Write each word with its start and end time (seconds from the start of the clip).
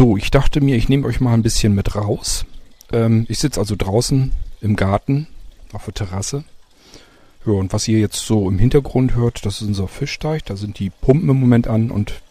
So, 0.00 0.16
ich 0.16 0.30
dachte 0.30 0.62
mir, 0.62 0.76
ich 0.76 0.88
nehme 0.88 1.06
euch 1.06 1.20
mal 1.20 1.34
ein 1.34 1.42
bisschen 1.42 1.74
mit 1.74 1.94
raus. 1.94 2.46
Ähm, 2.90 3.26
ich 3.28 3.38
sitze 3.38 3.60
also 3.60 3.74
draußen 3.76 4.32
im 4.62 4.74
Garten 4.74 5.26
auf 5.74 5.84
der 5.84 5.92
Terrasse. 5.92 6.44
Ja, 7.44 7.52
und 7.52 7.74
was 7.74 7.86
ihr 7.86 7.98
jetzt 7.98 8.24
so 8.24 8.48
im 8.48 8.58
Hintergrund 8.58 9.14
hört, 9.14 9.44
das 9.44 9.60
ist 9.60 9.68
unser 9.68 9.88
Fischteich. 9.88 10.42
Da 10.42 10.56
sind 10.56 10.78
die 10.78 10.88
Pumpen 10.88 11.28
im 11.28 11.38
Moment 11.38 11.68
an 11.68 11.90
und 11.90 12.22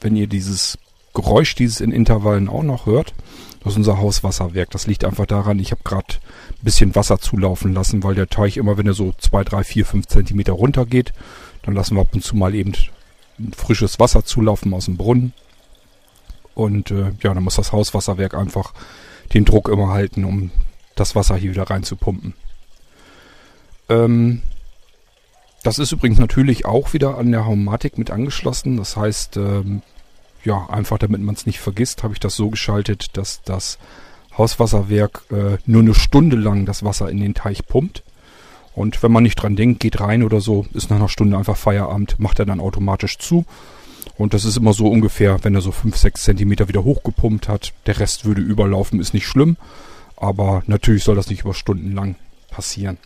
wenn 0.00 0.14
ihr 0.14 0.28
dieses 0.28 0.78
Geräusch, 1.12 1.56
dieses 1.56 1.80
in 1.80 1.90
Intervallen 1.90 2.48
auch 2.48 2.62
noch 2.62 2.86
hört, 2.86 3.12
das 3.64 3.72
ist 3.72 3.78
unser 3.78 3.98
Hauswasserwerk. 3.98 4.70
Das 4.70 4.86
liegt 4.86 5.04
einfach 5.04 5.26
daran, 5.26 5.58
ich 5.58 5.72
habe 5.72 5.82
gerade 5.82 6.14
ein 6.50 6.62
bisschen 6.64 6.94
Wasser 6.94 7.18
zulaufen 7.18 7.74
lassen, 7.74 8.04
weil 8.04 8.14
der 8.14 8.28
Teich 8.28 8.56
immer, 8.56 8.78
wenn 8.78 8.86
er 8.86 8.94
so 8.94 9.14
zwei, 9.18 9.42
drei, 9.42 9.64
vier, 9.64 9.84
fünf 9.84 10.06
Zentimeter 10.06 10.52
runter 10.52 10.86
geht, 10.86 11.12
dann 11.62 11.74
lassen 11.74 11.96
wir 11.96 12.02
ab 12.02 12.10
und 12.12 12.22
zu 12.22 12.36
mal 12.36 12.54
eben 12.54 12.72
frisches 13.56 13.98
Wasser 13.98 14.24
zulaufen 14.24 14.72
aus 14.72 14.84
dem 14.84 14.96
Brunnen. 14.96 15.32
Und 16.54 16.90
äh, 16.90 17.12
ja, 17.22 17.34
dann 17.34 17.42
muss 17.42 17.56
das 17.56 17.72
Hauswasserwerk 17.72 18.34
einfach 18.34 18.72
den 19.32 19.44
Druck 19.44 19.68
immer 19.68 19.88
halten, 19.88 20.24
um 20.24 20.50
das 20.96 21.14
Wasser 21.14 21.36
hier 21.36 21.52
wieder 21.52 21.70
rein 21.70 21.82
zu 21.82 21.96
pumpen. 21.96 22.34
Ähm, 23.88 24.42
das 25.62 25.78
ist 25.78 25.92
übrigens 25.92 26.18
natürlich 26.18 26.64
auch 26.64 26.92
wieder 26.92 27.18
an 27.18 27.32
der 27.32 27.44
Haumatik 27.44 27.98
mit 27.98 28.10
angeschlossen. 28.10 28.76
Das 28.76 28.96
heißt, 28.96 29.36
ähm, 29.36 29.82
ja, 30.44 30.66
einfach 30.70 30.98
damit 30.98 31.20
man 31.20 31.34
es 31.34 31.46
nicht 31.46 31.60
vergisst, 31.60 32.02
habe 32.02 32.14
ich 32.14 32.20
das 32.20 32.34
so 32.34 32.50
geschaltet, 32.50 33.16
dass 33.16 33.42
das 33.42 33.78
Hauswasserwerk 34.38 35.22
äh, 35.30 35.58
nur 35.66 35.82
eine 35.82 35.94
Stunde 35.94 36.36
lang 36.36 36.64
das 36.64 36.82
Wasser 36.82 37.10
in 37.10 37.20
den 37.20 37.34
Teich 37.34 37.66
pumpt. 37.66 38.02
Und 38.74 39.02
wenn 39.02 39.12
man 39.12 39.24
nicht 39.24 39.36
dran 39.36 39.56
denkt, 39.56 39.80
geht 39.80 40.00
rein 40.00 40.22
oder 40.22 40.40
so, 40.40 40.66
ist 40.72 40.88
nach 40.88 40.96
einer 40.96 41.08
Stunde 41.08 41.36
einfach 41.36 41.56
Feierabend, 41.56 42.18
macht 42.18 42.38
er 42.38 42.46
dann 42.46 42.60
automatisch 42.60 43.18
zu. 43.18 43.44
Und 44.20 44.34
das 44.34 44.44
ist 44.44 44.58
immer 44.58 44.74
so 44.74 44.86
ungefähr, 44.86 45.42
wenn 45.44 45.54
er 45.54 45.62
so 45.62 45.72
5, 45.72 45.96
6 45.96 46.24
Zentimeter 46.24 46.68
wieder 46.68 46.84
hochgepumpt 46.84 47.48
hat. 47.48 47.72
Der 47.86 47.98
Rest 48.00 48.26
würde 48.26 48.42
überlaufen, 48.42 49.00
ist 49.00 49.14
nicht 49.14 49.26
schlimm. 49.26 49.56
Aber 50.14 50.62
natürlich 50.66 51.04
soll 51.04 51.16
das 51.16 51.30
nicht 51.30 51.40
über 51.40 51.54
Stunden 51.54 51.92
lang 51.92 52.16
passieren. 52.50 52.98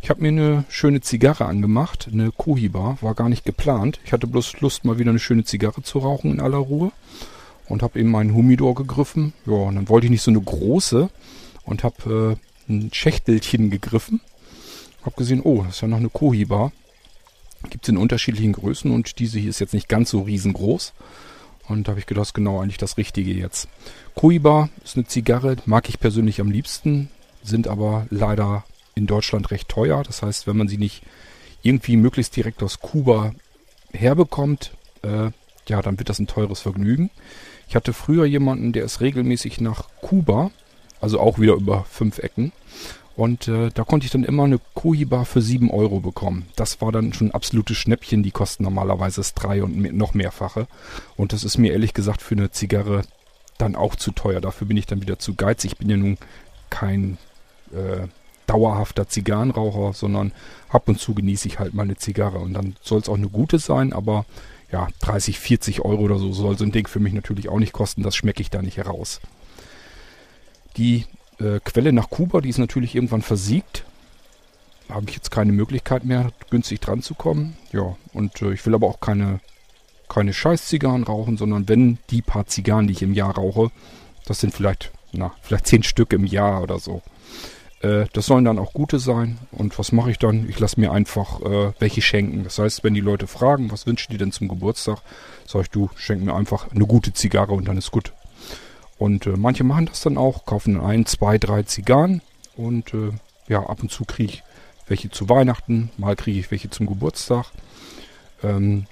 Ich 0.00 0.10
habe 0.10 0.22
mir 0.22 0.28
eine 0.28 0.64
schöne 0.68 1.00
Zigarre 1.00 1.46
angemacht, 1.46 2.08
eine 2.12 2.30
Cohiba, 2.30 2.98
war 3.00 3.16
gar 3.16 3.28
nicht 3.28 3.44
geplant. 3.44 3.98
Ich 4.04 4.12
hatte 4.12 4.28
bloß 4.28 4.60
Lust, 4.60 4.84
mal 4.84 5.00
wieder 5.00 5.10
eine 5.10 5.18
schöne 5.18 5.42
Zigarre 5.42 5.82
zu 5.82 5.98
rauchen 5.98 6.30
in 6.30 6.40
aller 6.40 6.58
Ruhe. 6.58 6.92
Und 7.66 7.82
habe 7.82 7.98
eben 7.98 8.12
meinen 8.12 8.32
Humidor 8.32 8.76
gegriffen. 8.76 9.32
Ja, 9.44 9.54
und 9.54 9.74
dann 9.74 9.88
wollte 9.88 10.06
ich 10.06 10.12
nicht 10.12 10.22
so 10.22 10.30
eine 10.30 10.40
große 10.40 11.10
und 11.64 11.82
habe 11.82 12.38
äh, 12.68 12.72
ein 12.72 12.90
Schächtelchen 12.92 13.70
gegriffen. 13.70 14.20
Hab 15.04 15.16
gesehen, 15.16 15.40
oh, 15.42 15.64
das 15.64 15.74
ist 15.74 15.80
ja 15.80 15.88
noch 15.88 15.96
eine 15.96 16.10
Cohiba. 16.10 16.70
Gibt 17.70 17.84
es 17.84 17.88
in 17.88 17.96
unterschiedlichen 17.96 18.52
Größen 18.52 18.90
und 18.90 19.18
diese 19.18 19.38
hier 19.38 19.50
ist 19.50 19.60
jetzt 19.60 19.74
nicht 19.74 19.88
ganz 19.88 20.10
so 20.10 20.22
riesengroß. 20.22 20.92
Und 21.68 21.86
da 21.86 21.92
habe 21.92 22.00
ich 22.00 22.06
gedacht, 22.06 22.22
das 22.22 22.28
ist 22.28 22.34
genau 22.34 22.60
eigentlich 22.60 22.78
das 22.78 22.96
Richtige 22.96 23.32
jetzt. 23.32 23.68
Cohiba 24.14 24.68
ist 24.84 24.96
eine 24.96 25.06
Zigarre, 25.06 25.56
mag 25.64 25.88
ich 25.88 26.00
persönlich 26.00 26.40
am 26.40 26.50
liebsten, 26.50 27.08
sind 27.42 27.68
aber 27.68 28.06
leider 28.10 28.64
in 28.94 29.06
Deutschland 29.06 29.50
recht 29.50 29.68
teuer. 29.68 30.02
Das 30.02 30.22
heißt, 30.22 30.46
wenn 30.46 30.56
man 30.56 30.68
sie 30.68 30.78
nicht 30.78 31.02
irgendwie 31.62 31.96
möglichst 31.96 32.36
direkt 32.36 32.62
aus 32.62 32.80
Kuba 32.80 33.32
herbekommt, 33.92 34.72
äh, 35.02 35.30
ja, 35.68 35.82
dann 35.82 35.98
wird 35.98 36.08
das 36.08 36.18
ein 36.18 36.26
teures 36.26 36.60
Vergnügen. 36.60 37.10
Ich 37.68 37.76
hatte 37.76 37.92
früher 37.92 38.24
jemanden, 38.26 38.72
der 38.72 38.84
ist 38.84 39.00
regelmäßig 39.00 39.60
nach 39.60 39.88
Kuba, 40.00 40.50
also 41.00 41.20
auch 41.20 41.38
wieder 41.38 41.54
über 41.54 41.84
fünf 41.88 42.18
Ecken. 42.18 42.52
Und 43.16 43.46
äh, 43.48 43.70
da 43.72 43.84
konnte 43.84 44.06
ich 44.06 44.12
dann 44.12 44.24
immer 44.24 44.44
eine 44.44 44.58
Cohiba 44.74 45.24
für 45.24 45.42
sieben 45.42 45.70
Euro 45.70 46.00
bekommen. 46.00 46.46
Das 46.56 46.80
war 46.80 46.92
dann 46.92 47.12
schon 47.12 47.28
ein 47.28 47.34
absolutes 47.34 47.76
Schnäppchen. 47.76 48.22
Die 48.22 48.30
kosten 48.30 48.64
normalerweise 48.64 49.20
das 49.20 49.34
drei 49.34 49.62
und 49.62 49.76
mehr, 49.76 49.92
noch 49.92 50.14
mehrfache. 50.14 50.66
Und 51.16 51.32
das 51.32 51.44
ist 51.44 51.58
mir 51.58 51.72
ehrlich 51.72 51.92
gesagt 51.94 52.22
für 52.22 52.34
eine 52.34 52.50
Zigarre 52.50 53.02
dann 53.58 53.76
auch 53.76 53.96
zu 53.96 54.12
teuer. 54.12 54.40
Dafür 54.40 54.66
bin 54.66 54.76
ich 54.76 54.86
dann 54.86 55.02
wieder 55.02 55.18
zu 55.18 55.34
geizig. 55.34 55.72
Ich 55.72 55.78
bin 55.78 55.90
ja 55.90 55.96
nun 55.96 56.16
kein 56.70 57.18
äh, 57.72 58.08
dauerhafter 58.46 59.08
Zigarrenraucher, 59.08 59.92
sondern 59.92 60.32
ab 60.70 60.88
und 60.88 60.98
zu 60.98 61.14
genieße 61.14 61.48
ich 61.48 61.58
halt 61.58 61.74
mal 61.74 61.82
eine 61.82 61.96
Zigarre. 61.96 62.38
Und 62.38 62.54
dann 62.54 62.76
soll 62.80 63.00
es 63.00 63.08
auch 63.08 63.16
eine 63.16 63.28
gute 63.28 63.58
sein, 63.58 63.92
aber 63.92 64.24
ja, 64.70 64.88
30, 65.00 65.38
40 65.38 65.84
Euro 65.84 66.00
oder 66.00 66.18
so 66.18 66.32
soll 66.32 66.56
so 66.56 66.64
ein 66.64 66.72
Ding 66.72 66.88
für 66.88 66.98
mich 66.98 67.12
natürlich 67.12 67.50
auch 67.50 67.58
nicht 67.58 67.74
kosten. 67.74 68.02
Das 68.02 68.16
schmecke 68.16 68.40
ich 68.40 68.48
da 68.48 68.62
nicht 68.62 68.78
heraus. 68.78 69.20
Die 70.78 71.04
äh, 71.38 71.60
Quelle 71.64 71.92
nach 71.92 72.10
Kuba, 72.10 72.40
die 72.40 72.48
ist 72.48 72.58
natürlich 72.58 72.94
irgendwann 72.94 73.22
versiegt. 73.22 73.84
Habe 74.88 75.06
ich 75.08 75.16
jetzt 75.16 75.30
keine 75.30 75.52
Möglichkeit 75.52 76.04
mehr, 76.04 76.30
günstig 76.50 76.80
dran 76.80 77.02
zu 77.02 77.14
kommen. 77.14 77.56
Ja, 77.72 77.96
und 78.12 78.42
äh, 78.42 78.52
ich 78.52 78.64
will 78.66 78.74
aber 78.74 78.86
auch 78.86 79.00
keine, 79.00 79.40
keine 80.08 80.32
Scheiß-Zigarren 80.32 81.04
rauchen, 81.04 81.36
sondern 81.36 81.68
wenn 81.68 81.98
die 82.10 82.22
paar 82.22 82.46
Zigarren, 82.46 82.86
die 82.86 82.92
ich 82.92 83.02
im 83.02 83.14
Jahr 83.14 83.34
rauche, 83.34 83.70
das 84.26 84.40
sind 84.40 84.54
vielleicht, 84.54 84.92
na, 85.12 85.32
vielleicht 85.42 85.66
zehn 85.66 85.82
Stück 85.82 86.12
im 86.12 86.26
Jahr 86.26 86.62
oder 86.62 86.78
so. 86.78 87.02
Äh, 87.82 88.06
das 88.12 88.26
sollen 88.26 88.44
dann 88.44 88.58
auch 88.58 88.72
gute 88.72 88.98
sein. 88.98 89.38
Und 89.50 89.78
was 89.78 89.92
mache 89.92 90.10
ich 90.10 90.18
dann? 90.18 90.48
Ich 90.48 90.58
lasse 90.58 90.80
mir 90.80 90.92
einfach 90.92 91.40
äh, 91.40 91.72
welche 91.78 92.02
schenken. 92.02 92.44
Das 92.44 92.58
heißt, 92.58 92.84
wenn 92.84 92.94
die 92.94 93.00
Leute 93.00 93.26
fragen, 93.26 93.70
was 93.70 93.86
wünschen 93.86 94.12
die 94.12 94.18
denn 94.18 94.32
zum 94.32 94.48
Geburtstag, 94.48 94.98
sage 95.46 95.64
ich, 95.64 95.70
du, 95.70 95.90
schenk 95.96 96.22
mir 96.22 96.34
einfach 96.34 96.70
eine 96.70 96.86
gute 96.86 97.12
Zigarre 97.12 97.52
und 97.52 97.66
dann 97.66 97.76
ist 97.76 97.90
gut. 97.90 98.12
Und 99.02 99.26
äh, 99.26 99.36
manche 99.36 99.64
machen 99.64 99.86
das 99.86 100.02
dann 100.02 100.16
auch, 100.16 100.44
kaufen 100.44 100.80
ein, 100.80 101.06
zwei, 101.06 101.38
drei 101.38 101.62
Zigarren. 101.62 102.22
Und 102.56 102.94
äh, 102.94 103.10
ja, 103.48 103.64
ab 103.64 103.82
und 103.82 103.90
zu 103.90 104.04
kriege 104.04 104.32
ich 104.32 104.42
welche 104.86 105.10
zu 105.10 105.28
Weihnachten, 105.28 105.90
mal 105.96 106.16
kriege 106.16 106.38
ich 106.38 106.50
welche 106.50 106.70
zum 106.70 106.86
Geburtstag. 106.86 107.46
Ähm, 108.42 108.86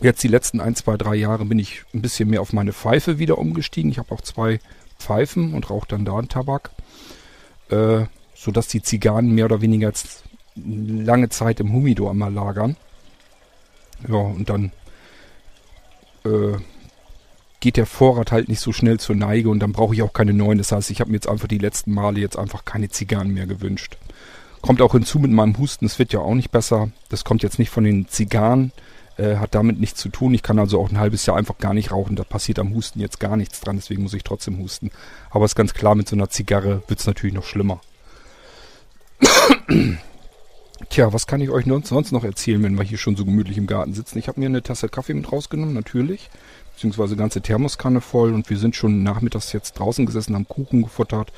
jetzt 0.00 0.22
die 0.22 0.28
letzten 0.28 0.60
ein, 0.60 0.76
zwei, 0.76 0.96
drei 0.96 1.14
Jahre 1.14 1.44
bin 1.44 1.58
ich 1.58 1.82
ein 1.92 2.02
bisschen 2.02 2.30
mehr 2.30 2.40
auf 2.40 2.52
meine 2.52 2.72
Pfeife 2.72 3.18
wieder 3.18 3.38
umgestiegen. 3.38 3.90
Ich 3.90 3.98
habe 3.98 4.14
auch 4.14 4.20
zwei 4.20 4.60
Pfeifen 4.98 5.54
und 5.54 5.70
rauche 5.70 5.88
dann 5.88 6.04
da 6.04 6.16
einen 6.16 6.28
Tabak 6.28 6.70
äh, 7.70 8.06
sodass 8.34 8.68
die 8.68 8.82
Zigarren 8.82 9.30
mehr 9.30 9.46
oder 9.46 9.60
weniger 9.60 9.88
jetzt 9.88 10.24
lange 10.56 11.28
Zeit 11.28 11.60
im 11.60 11.72
Humidor 11.72 12.10
immer 12.10 12.30
lagern. 12.30 12.76
Ja, 14.08 14.16
und 14.16 14.48
dann 14.48 14.72
äh, 16.24 16.56
geht 17.64 17.78
der 17.78 17.86
Vorrat 17.86 18.30
halt 18.30 18.50
nicht 18.50 18.60
so 18.60 18.74
schnell 18.74 19.00
zur 19.00 19.16
Neige 19.16 19.48
und 19.48 19.58
dann 19.58 19.72
brauche 19.72 19.94
ich 19.94 20.02
auch 20.02 20.12
keine 20.12 20.34
neuen. 20.34 20.58
Das 20.58 20.70
heißt, 20.70 20.90
ich 20.90 21.00
habe 21.00 21.10
mir 21.10 21.16
jetzt 21.16 21.30
einfach 21.30 21.48
die 21.48 21.56
letzten 21.56 21.94
Male 21.94 22.20
jetzt 22.20 22.38
einfach 22.38 22.66
keine 22.66 22.90
Zigarren 22.90 23.32
mehr 23.32 23.46
gewünscht. 23.46 23.96
Kommt 24.60 24.82
auch 24.82 24.92
hinzu 24.92 25.18
mit 25.18 25.30
meinem 25.30 25.56
Husten, 25.56 25.86
es 25.86 25.98
wird 25.98 26.12
ja 26.12 26.20
auch 26.20 26.34
nicht 26.34 26.50
besser. 26.50 26.90
Das 27.08 27.24
kommt 27.24 27.42
jetzt 27.42 27.58
nicht 27.58 27.70
von 27.70 27.84
den 27.84 28.06
Zigarren, 28.06 28.70
äh, 29.16 29.36
hat 29.36 29.54
damit 29.54 29.80
nichts 29.80 29.98
zu 29.98 30.10
tun. 30.10 30.34
Ich 30.34 30.42
kann 30.42 30.58
also 30.58 30.78
auch 30.78 30.90
ein 30.90 30.98
halbes 30.98 31.24
Jahr 31.24 31.38
einfach 31.38 31.56
gar 31.56 31.72
nicht 31.72 31.90
rauchen. 31.90 32.16
Da 32.16 32.24
passiert 32.24 32.58
am 32.58 32.74
Husten 32.74 33.00
jetzt 33.00 33.18
gar 33.18 33.38
nichts 33.38 33.62
dran, 33.62 33.76
deswegen 33.76 34.02
muss 34.02 34.12
ich 34.12 34.24
trotzdem 34.24 34.58
husten. 34.58 34.90
Aber 35.30 35.46
ist 35.46 35.56
ganz 35.56 35.72
klar, 35.72 35.94
mit 35.94 36.06
so 36.06 36.16
einer 36.16 36.28
Zigarre 36.28 36.82
wird 36.86 37.00
es 37.00 37.06
natürlich 37.06 37.34
noch 37.34 37.44
schlimmer. 37.44 37.80
Tja, 40.90 41.14
was 41.14 41.26
kann 41.26 41.40
ich 41.40 41.48
euch 41.48 41.64
sonst 41.84 42.12
noch 42.12 42.24
erzählen, 42.24 42.62
wenn 42.62 42.76
wir 42.76 42.84
hier 42.84 42.98
schon 42.98 43.16
so 43.16 43.24
gemütlich 43.24 43.56
im 43.56 43.66
Garten 43.66 43.94
sitzen? 43.94 44.18
Ich 44.18 44.28
habe 44.28 44.38
mir 44.38 44.46
eine 44.46 44.62
Tasse 44.62 44.90
Kaffee 44.90 45.14
mit 45.14 45.32
rausgenommen, 45.32 45.72
natürlich. 45.72 46.28
Beziehungsweise 46.74 47.16
ganze 47.16 47.40
Thermoskanne 47.40 48.00
voll 48.00 48.34
und 48.34 48.50
wir 48.50 48.58
sind 48.58 48.74
schon 48.74 49.02
nachmittags 49.02 49.52
jetzt 49.52 49.78
draußen 49.78 50.06
gesessen, 50.06 50.34
haben 50.34 50.48
Kuchen 50.48 50.82
gefuttert, 50.82 51.32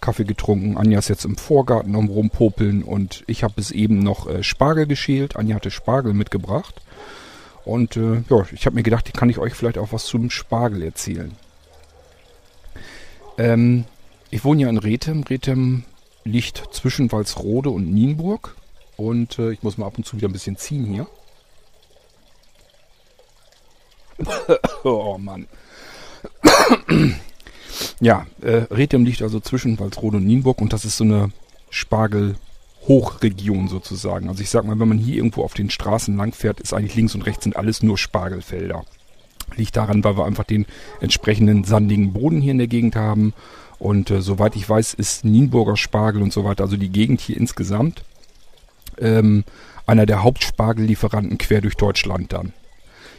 Kaffee 0.00 0.24
getrunken. 0.24 0.76
Anja 0.76 0.98
ist 0.98 1.08
jetzt 1.08 1.24
im 1.24 1.36
Vorgarten 1.36 1.94
am 1.94 2.08
Rumpopeln 2.08 2.82
und 2.82 3.22
ich 3.26 3.44
habe 3.44 3.54
bis 3.54 3.70
eben 3.70 4.00
noch 4.00 4.28
äh, 4.28 4.42
Spargel 4.42 4.86
geschält. 4.86 5.36
Anja 5.36 5.56
hatte 5.56 5.70
Spargel 5.70 6.12
mitgebracht. 6.12 6.80
Und 7.64 7.96
äh, 7.96 8.22
ja, 8.28 8.46
ich 8.52 8.66
habe 8.66 8.74
mir 8.74 8.82
gedacht, 8.82 9.12
kann 9.14 9.30
ich 9.30 9.38
euch 9.38 9.54
vielleicht 9.54 9.78
auch 9.78 9.92
was 9.92 10.06
zum 10.06 10.30
Spargel 10.30 10.82
erzählen. 10.82 11.36
Ähm, 13.38 13.84
ich 14.30 14.44
wohne 14.44 14.62
ja 14.62 14.68
in 14.68 14.78
Rethem. 14.78 15.22
Rethem 15.22 15.84
liegt 16.24 16.62
zwischen 16.72 17.12
Walsrode 17.12 17.70
und 17.70 17.92
Nienburg. 17.92 18.56
Und 18.96 19.38
äh, 19.38 19.52
ich 19.52 19.62
muss 19.62 19.78
mal 19.78 19.86
ab 19.86 19.98
und 19.98 20.04
zu 20.04 20.16
wieder 20.16 20.28
ein 20.28 20.32
bisschen 20.32 20.56
ziehen 20.56 20.84
hier. 20.84 21.06
oh 24.84 25.18
Mann. 25.18 25.46
ja, 28.00 28.26
äh, 28.42 28.66
Rethem 28.70 29.04
liegt 29.04 29.22
also 29.22 29.40
zwischen 29.40 29.78
Walsrode 29.78 30.18
und 30.18 30.26
Nienburg 30.26 30.60
und 30.60 30.72
das 30.72 30.84
ist 30.84 30.96
so 30.96 31.04
eine 31.04 31.30
Spargel- 31.70 32.36
Hochregion 32.88 33.68
sozusagen. 33.68 34.28
Also 34.28 34.42
ich 34.42 34.50
sag 34.50 34.64
mal, 34.64 34.78
wenn 34.78 34.88
man 34.88 34.98
hier 34.98 35.16
irgendwo 35.16 35.44
auf 35.44 35.54
den 35.54 35.70
Straßen 35.70 36.16
langfährt, 36.16 36.60
ist 36.60 36.72
eigentlich 36.72 36.94
links 36.94 37.14
und 37.14 37.22
rechts 37.22 37.44
sind 37.44 37.56
alles 37.56 37.82
nur 37.82 37.98
Spargelfelder. 37.98 38.84
Liegt 39.56 39.76
daran, 39.76 40.02
weil 40.04 40.16
wir 40.16 40.24
einfach 40.24 40.44
den 40.44 40.66
entsprechenden 41.00 41.64
sandigen 41.64 42.12
Boden 42.12 42.40
hier 42.40 42.52
in 42.52 42.58
der 42.58 42.68
Gegend 42.68 42.96
haben. 42.96 43.34
Und 43.78 44.10
äh, 44.10 44.22
soweit 44.22 44.56
ich 44.56 44.68
weiß, 44.68 44.94
ist 44.94 45.24
Nienburger 45.24 45.76
Spargel 45.76 46.22
und 46.22 46.32
so 46.32 46.44
weiter, 46.44 46.64
also 46.64 46.76
die 46.76 46.90
Gegend 46.90 47.20
hier 47.20 47.36
insgesamt, 47.36 48.04
ähm, 48.98 49.44
einer 49.86 50.06
der 50.06 50.22
Hauptspargellieferanten 50.22 51.38
quer 51.38 51.60
durch 51.60 51.76
Deutschland 51.76 52.32
dann. 52.32 52.52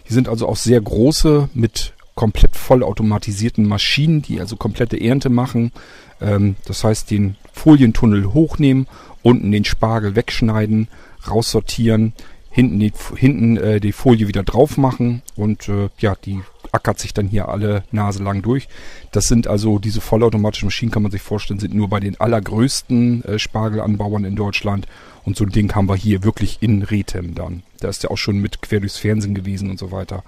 Hier 0.03 0.13
sind 0.13 0.27
also 0.27 0.47
auch 0.47 0.57
sehr 0.57 0.81
große 0.81 1.49
mit 1.53 1.93
komplett 2.15 2.55
vollautomatisierten 2.55 3.65
Maschinen, 3.65 4.21
die 4.21 4.39
also 4.39 4.55
komplette 4.55 4.99
Ernte 4.99 5.29
machen. 5.29 5.71
Ähm, 6.19 6.55
das 6.65 6.83
heißt, 6.83 7.09
den 7.11 7.37
Folientunnel 7.53 8.33
hochnehmen 8.33 8.87
unten 9.23 9.51
den 9.51 9.65
Spargel 9.65 10.15
wegschneiden, 10.15 10.87
raussortieren, 11.29 12.13
hinten 12.49 12.79
die, 12.79 12.91
hinten 13.15 13.57
äh, 13.57 13.79
die 13.79 13.91
Folie 13.91 14.27
wieder 14.27 14.43
drauf 14.43 14.77
machen 14.77 15.21
und 15.35 15.69
äh, 15.69 15.89
ja, 15.99 16.15
die 16.15 16.41
ackert 16.71 16.99
sich 16.99 17.13
dann 17.13 17.27
hier 17.27 17.49
alle 17.49 17.83
Nase 17.91 18.23
lang 18.23 18.41
durch. 18.41 18.67
Das 19.11 19.27
sind 19.27 19.47
also 19.47 19.79
diese 19.79 20.01
vollautomatischen 20.01 20.67
Maschinen, 20.67 20.91
kann 20.91 21.03
man 21.03 21.11
sich 21.11 21.21
vorstellen, 21.21 21.59
sind 21.59 21.73
nur 21.73 21.89
bei 21.89 21.99
den 21.99 22.19
allergrößten 22.19 23.25
äh, 23.25 23.39
Spargelanbauern 23.39 24.25
in 24.25 24.35
Deutschland. 24.35 24.87
Und 25.23 25.37
so 25.37 25.43
ein 25.43 25.51
Ding 25.51 25.73
haben 25.75 25.87
wir 25.87 25.95
hier 25.95 26.23
wirklich 26.23 26.57
in 26.61 26.81
Rethem 26.81 27.35
dann. 27.35 27.63
Da 27.79 27.89
ist 27.89 28.03
ja 28.03 28.09
auch 28.09 28.17
schon 28.17 28.39
mit 28.39 28.61
quer 28.61 28.79
durchs 28.79 28.97
Fernsehen 28.97 29.35
gewesen 29.35 29.69
und 29.69 29.77
so 29.77 29.91
weiter. 29.91 30.23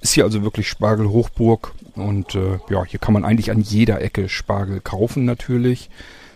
Ist 0.00 0.12
hier 0.12 0.24
also 0.24 0.42
wirklich 0.42 0.68
Spargel 0.68 1.08
Hochburg 1.08 1.72
und 1.94 2.34
äh, 2.34 2.58
ja, 2.68 2.84
hier 2.84 3.00
kann 3.00 3.14
man 3.14 3.24
eigentlich 3.24 3.50
an 3.50 3.60
jeder 3.60 4.02
Ecke 4.02 4.28
Spargel 4.28 4.80
kaufen 4.80 5.24
natürlich. 5.24 5.88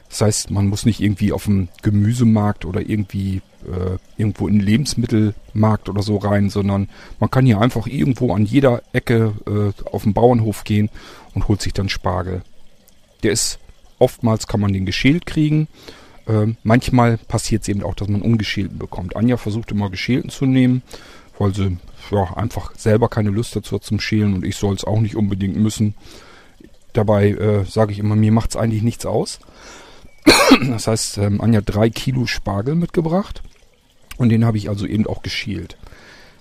Das 0.09 0.23
heißt, 0.23 0.51
man 0.51 0.67
muss 0.67 0.87
nicht 0.87 1.01
irgendwie 1.01 1.33
auf 1.33 1.45
dem 1.45 1.69
Gemüsemarkt 1.83 2.65
oder 2.65 2.81
irgendwie 2.81 3.43
äh, 3.67 3.99
irgendwo 4.17 4.49
in 4.49 4.59
den 4.59 4.67
Lebensmittelmarkt 4.67 5.89
oder 5.89 6.03
so 6.03 6.17
rein, 6.17 6.51
sondern 6.51 6.89
man 7.19 7.31
kann 7.31 7.47
hier 7.47 7.61
einfach 7.61 7.87
irgendwo 7.87 8.35
an 8.35 8.45
jeder 8.45 8.83
Ecke 8.93 9.33
äh, 9.47 9.89
auf 9.89 10.05
den 10.05 10.15
Bauernhof 10.15 10.65
gehen 10.65 10.91
und 11.35 11.49
holt 11.49 11.61
sich 11.61 11.73
dann 11.73 11.89
Spargel. 11.89 12.43
Der 13.23 13.33
ist 13.33 13.59
oftmals 13.99 14.47
kann 14.47 14.61
man 14.61 14.73
den 14.73 14.87
geschält 14.87 15.27
kriegen. 15.27 15.69
Äh, 16.27 16.55
manchmal 16.63 17.19
passiert 17.19 17.63
es 17.63 17.69
eben 17.69 17.83
auch, 17.83 17.95
dass 17.95 18.09
man 18.09 18.23
ungeschälten 18.23 18.79
bekommt. 18.79 19.15
Anja 19.15 19.37
versucht 19.37 19.71
immer 19.71 19.91
geschälten 19.91 20.31
zu 20.31 20.47
nehmen, 20.47 20.83
weil 21.39 21.55
sie 21.55 21.79
ja, 22.11 22.37
einfach 22.37 22.75
selber 22.77 23.09
keine 23.09 23.31
Lust 23.31 23.55
dazu 23.55 23.77
hat 23.77 23.85
zum 23.85 24.01
Schälen 24.01 24.35
und 24.35 24.45
ich 24.45 24.57
soll 24.57 24.75
es 24.75 24.85
auch 24.85 25.01
nicht 25.01 25.17
unbedingt 25.17 25.57
müssen. 25.57 25.95
Dabei 26.93 27.31
äh, 27.31 27.65
sage 27.65 27.93
ich 27.93 27.99
immer, 28.01 28.17
mir 28.17 28.33
macht 28.33 28.51
es 28.51 28.57
eigentlich 28.57 28.83
nichts 28.83 29.07
aus. 29.07 29.39
Das 30.69 30.87
heißt, 30.87 31.19
ähm, 31.19 31.41
Anja 31.41 31.59
hat 31.59 31.75
drei 31.75 31.91
Kilo 31.91 32.27
Spargel 32.27 32.75
mitgebracht. 32.75 33.43
Und 34.19 34.29
den 34.29 34.45
habe 34.45 34.59
ich 34.59 34.69
also 34.69 34.87
eben 34.87 35.07
auch 35.07 35.23
geschält. 35.23 35.77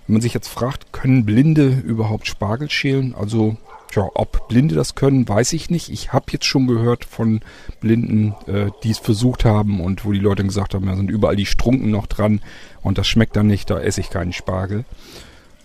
Wenn 0.06 0.16
man 0.16 0.22
sich 0.22 0.34
jetzt 0.34 0.50
fragt, 0.50 0.92
können 0.92 1.26
Blinde 1.26 1.70
überhaupt 1.86 2.28
Spargel 2.28 2.70
schälen? 2.70 3.16
Also, 3.16 3.58
ja, 3.96 4.10
ob 4.16 4.48
Blinde 4.48 4.76
das 4.76 4.96
können, 4.96 5.28
weiß 5.28 5.54
ich 5.54 5.70
nicht. 5.70 5.90
Ich 5.90 6.12
habe 6.12 6.26
jetzt 6.32 6.46
schon 6.46 6.68
gehört 6.68 7.06
von 7.06 7.42
Blinden, 7.80 8.36
äh, 8.48 8.72
die 8.84 8.92
es 8.92 8.98
versucht 8.98 9.46
haben 9.46 9.80
und 9.80 10.06
wo 10.06 10.12
die 10.12 10.20
Leute 10.20 10.44
gesagt 10.44 10.74
haben, 10.74 10.88
da 10.88 10.96
sind 10.96 11.10
überall 11.10 11.36
die 11.36 11.46
Strunken 11.46 11.92
noch 11.92 12.08
dran 12.08 12.42
und 12.82 12.98
das 12.98 13.08
schmeckt 13.08 13.36
dann 13.36 13.48
nicht, 13.48 13.70
da 13.70 13.80
esse 13.80 14.02
ich 14.02 14.10
keinen 14.10 14.34
Spargel. 14.34 14.84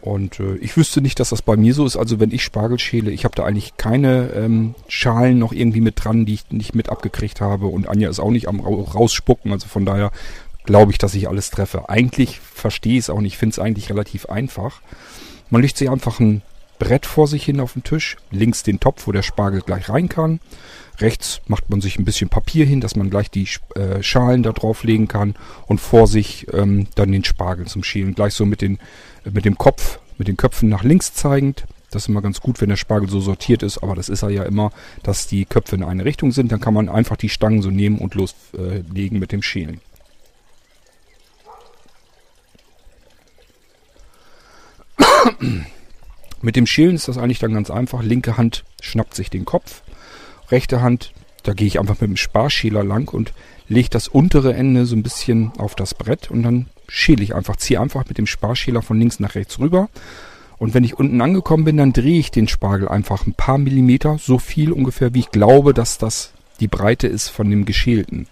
Und 0.04 0.38
äh, 0.38 0.56
ich 0.56 0.76
wüsste 0.76 1.00
nicht, 1.00 1.18
dass 1.18 1.30
das 1.30 1.40
bei 1.40 1.56
mir 1.56 1.72
so 1.72 1.86
ist. 1.86 1.96
Also 1.96 2.20
wenn 2.20 2.30
ich 2.30 2.42
Spargel 2.42 2.78
schäle, 2.78 3.10
ich 3.10 3.24
habe 3.24 3.34
da 3.34 3.44
eigentlich 3.44 3.78
keine 3.78 4.32
ähm, 4.34 4.74
Schalen 4.86 5.38
noch 5.38 5.50
irgendwie 5.50 5.80
mit 5.80 6.04
dran, 6.04 6.26
die 6.26 6.34
ich 6.34 6.50
nicht 6.50 6.74
mit 6.74 6.90
abgekriegt 6.90 7.40
habe. 7.40 7.68
Und 7.68 7.88
Anja 7.88 8.10
ist 8.10 8.20
auch 8.20 8.30
nicht 8.30 8.46
am 8.46 8.60
rausspucken. 8.60 9.50
Also 9.50 9.66
von 9.66 9.86
daher 9.86 10.10
glaube 10.64 10.92
ich, 10.92 10.98
dass 10.98 11.14
ich 11.14 11.26
alles 11.26 11.48
treffe. 11.48 11.88
Eigentlich 11.88 12.38
verstehe 12.38 12.98
ich 12.98 13.04
es 13.04 13.10
auch 13.10 13.22
nicht. 13.22 13.32
Ich 13.32 13.38
finde 13.38 13.54
es 13.54 13.58
eigentlich 13.58 13.88
relativ 13.88 14.26
einfach. 14.26 14.82
Man 15.48 15.62
legt 15.62 15.78
sich 15.78 15.88
einfach 15.88 16.20
ein 16.20 16.42
Brett 16.78 17.06
vor 17.06 17.26
sich 17.26 17.42
hin 17.42 17.58
auf 17.58 17.72
den 17.72 17.82
Tisch. 17.82 18.18
Links 18.30 18.62
den 18.62 18.80
Topf, 18.80 19.06
wo 19.06 19.12
der 19.12 19.22
Spargel 19.22 19.62
gleich 19.62 19.88
rein 19.88 20.10
kann. 20.10 20.38
Rechts 20.98 21.40
macht 21.46 21.70
man 21.70 21.80
sich 21.80 21.98
ein 21.98 22.04
bisschen 22.04 22.28
Papier 22.28 22.66
hin, 22.66 22.80
dass 22.80 22.96
man 22.96 23.10
gleich 23.10 23.30
die 23.30 23.48
äh, 23.74 24.02
Schalen 24.02 24.42
da 24.42 24.52
drauflegen 24.52 25.08
kann. 25.08 25.34
Und 25.66 25.80
vor 25.80 26.06
sich 26.06 26.46
ähm, 26.52 26.86
dann 26.94 27.12
den 27.12 27.24
Spargel 27.24 27.66
zum 27.66 27.82
Schälen. 27.82 28.14
Gleich 28.14 28.34
so 28.34 28.46
mit, 28.46 28.60
den, 28.60 28.78
mit 29.30 29.44
dem 29.44 29.58
Kopf, 29.58 29.98
mit 30.18 30.28
den 30.28 30.36
Köpfen 30.36 30.68
nach 30.68 30.84
links 30.84 31.12
zeigend. 31.14 31.64
Das 31.90 32.04
ist 32.04 32.08
immer 32.08 32.22
ganz 32.22 32.40
gut, 32.40 32.60
wenn 32.60 32.70
der 32.70 32.76
Spargel 32.76 33.08
so 33.08 33.20
sortiert 33.20 33.62
ist, 33.62 33.78
aber 33.78 33.94
das 33.94 34.08
ist 34.08 34.22
er 34.22 34.30
ja 34.30 34.42
immer, 34.42 34.72
dass 35.04 35.28
die 35.28 35.44
Köpfe 35.44 35.76
in 35.76 35.84
eine 35.84 36.04
Richtung 36.04 36.32
sind. 36.32 36.50
Dann 36.50 36.60
kann 36.60 36.74
man 36.74 36.88
einfach 36.88 37.16
die 37.16 37.28
Stangen 37.28 37.62
so 37.62 37.70
nehmen 37.70 37.98
und 37.98 38.14
loslegen 38.16 39.16
äh, 39.16 39.20
mit 39.20 39.30
dem 39.30 39.42
Schälen. 39.42 39.80
Mit 46.42 46.56
dem 46.56 46.66
Schälen 46.66 46.96
ist 46.96 47.08
das 47.08 47.16
eigentlich 47.16 47.38
dann 47.38 47.54
ganz 47.54 47.70
einfach. 47.70 48.02
Linke 48.02 48.36
Hand 48.36 48.64
schnappt 48.82 49.14
sich 49.14 49.30
den 49.30 49.44
Kopf. 49.44 49.82
Rechte 50.54 50.82
Hand, 50.82 51.12
da 51.42 51.52
gehe 51.52 51.66
ich 51.66 51.80
einfach 51.80 52.00
mit 52.00 52.10
dem 52.10 52.16
Sparschäler 52.16 52.84
lang 52.84 53.12
und 53.12 53.32
lege 53.66 53.88
das 53.90 54.06
untere 54.06 54.54
Ende 54.54 54.86
so 54.86 54.94
ein 54.94 55.02
bisschen 55.02 55.50
auf 55.58 55.74
das 55.74 55.94
Brett 55.94 56.30
und 56.30 56.44
dann 56.44 56.66
schäle 56.86 57.24
ich 57.24 57.34
einfach, 57.34 57.56
ziehe 57.56 57.80
einfach 57.80 58.04
mit 58.06 58.18
dem 58.18 58.28
Sparschäler 58.28 58.80
von 58.80 59.00
links 59.00 59.18
nach 59.18 59.34
rechts 59.34 59.58
rüber. 59.58 59.88
Und 60.58 60.72
wenn 60.72 60.84
ich 60.84 60.96
unten 60.96 61.20
angekommen 61.20 61.64
bin, 61.64 61.76
dann 61.76 61.92
drehe 61.92 62.20
ich 62.20 62.30
den 62.30 62.46
Spargel 62.46 62.88
einfach 62.88 63.26
ein 63.26 63.34
paar 63.34 63.58
Millimeter, 63.58 64.16
so 64.20 64.38
viel 64.38 64.70
ungefähr, 64.70 65.12
wie 65.12 65.20
ich 65.20 65.32
glaube, 65.32 65.74
dass 65.74 65.98
das 65.98 66.32
die 66.60 66.68
Breite 66.68 67.08
ist 67.08 67.30
von 67.30 67.50
dem 67.50 67.64
Geschälten. 67.64 68.28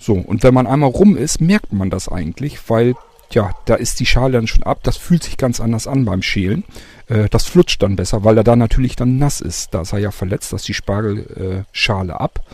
So, 0.00 0.14
und 0.14 0.42
wenn 0.42 0.54
man 0.54 0.66
einmal 0.66 0.90
rum 0.90 1.16
ist, 1.16 1.40
merkt 1.40 1.72
man 1.72 1.88
das 1.88 2.08
eigentlich, 2.08 2.58
weil 2.68 2.96
Tja, 3.30 3.54
da 3.66 3.74
ist 3.74 4.00
die 4.00 4.06
Schale 4.06 4.32
dann 4.32 4.46
schon 4.46 4.62
ab. 4.62 4.80
Das 4.82 4.96
fühlt 4.96 5.22
sich 5.22 5.36
ganz 5.36 5.60
anders 5.60 5.86
an 5.86 6.04
beim 6.04 6.22
Schälen. 6.22 6.64
Äh, 7.08 7.28
das 7.28 7.44
flutscht 7.44 7.82
dann 7.82 7.96
besser, 7.96 8.24
weil 8.24 8.36
er 8.36 8.44
da 8.44 8.56
natürlich 8.56 8.96
dann 8.96 9.18
nass 9.18 9.40
ist. 9.40 9.74
Da 9.74 9.82
ist 9.82 9.92
er 9.92 9.98
ja 9.98 10.10
verletzt, 10.10 10.52
dass 10.52 10.62
die 10.62 10.74
Spargelschale 10.74 12.12
äh, 12.12 12.16
ab. 12.16 12.44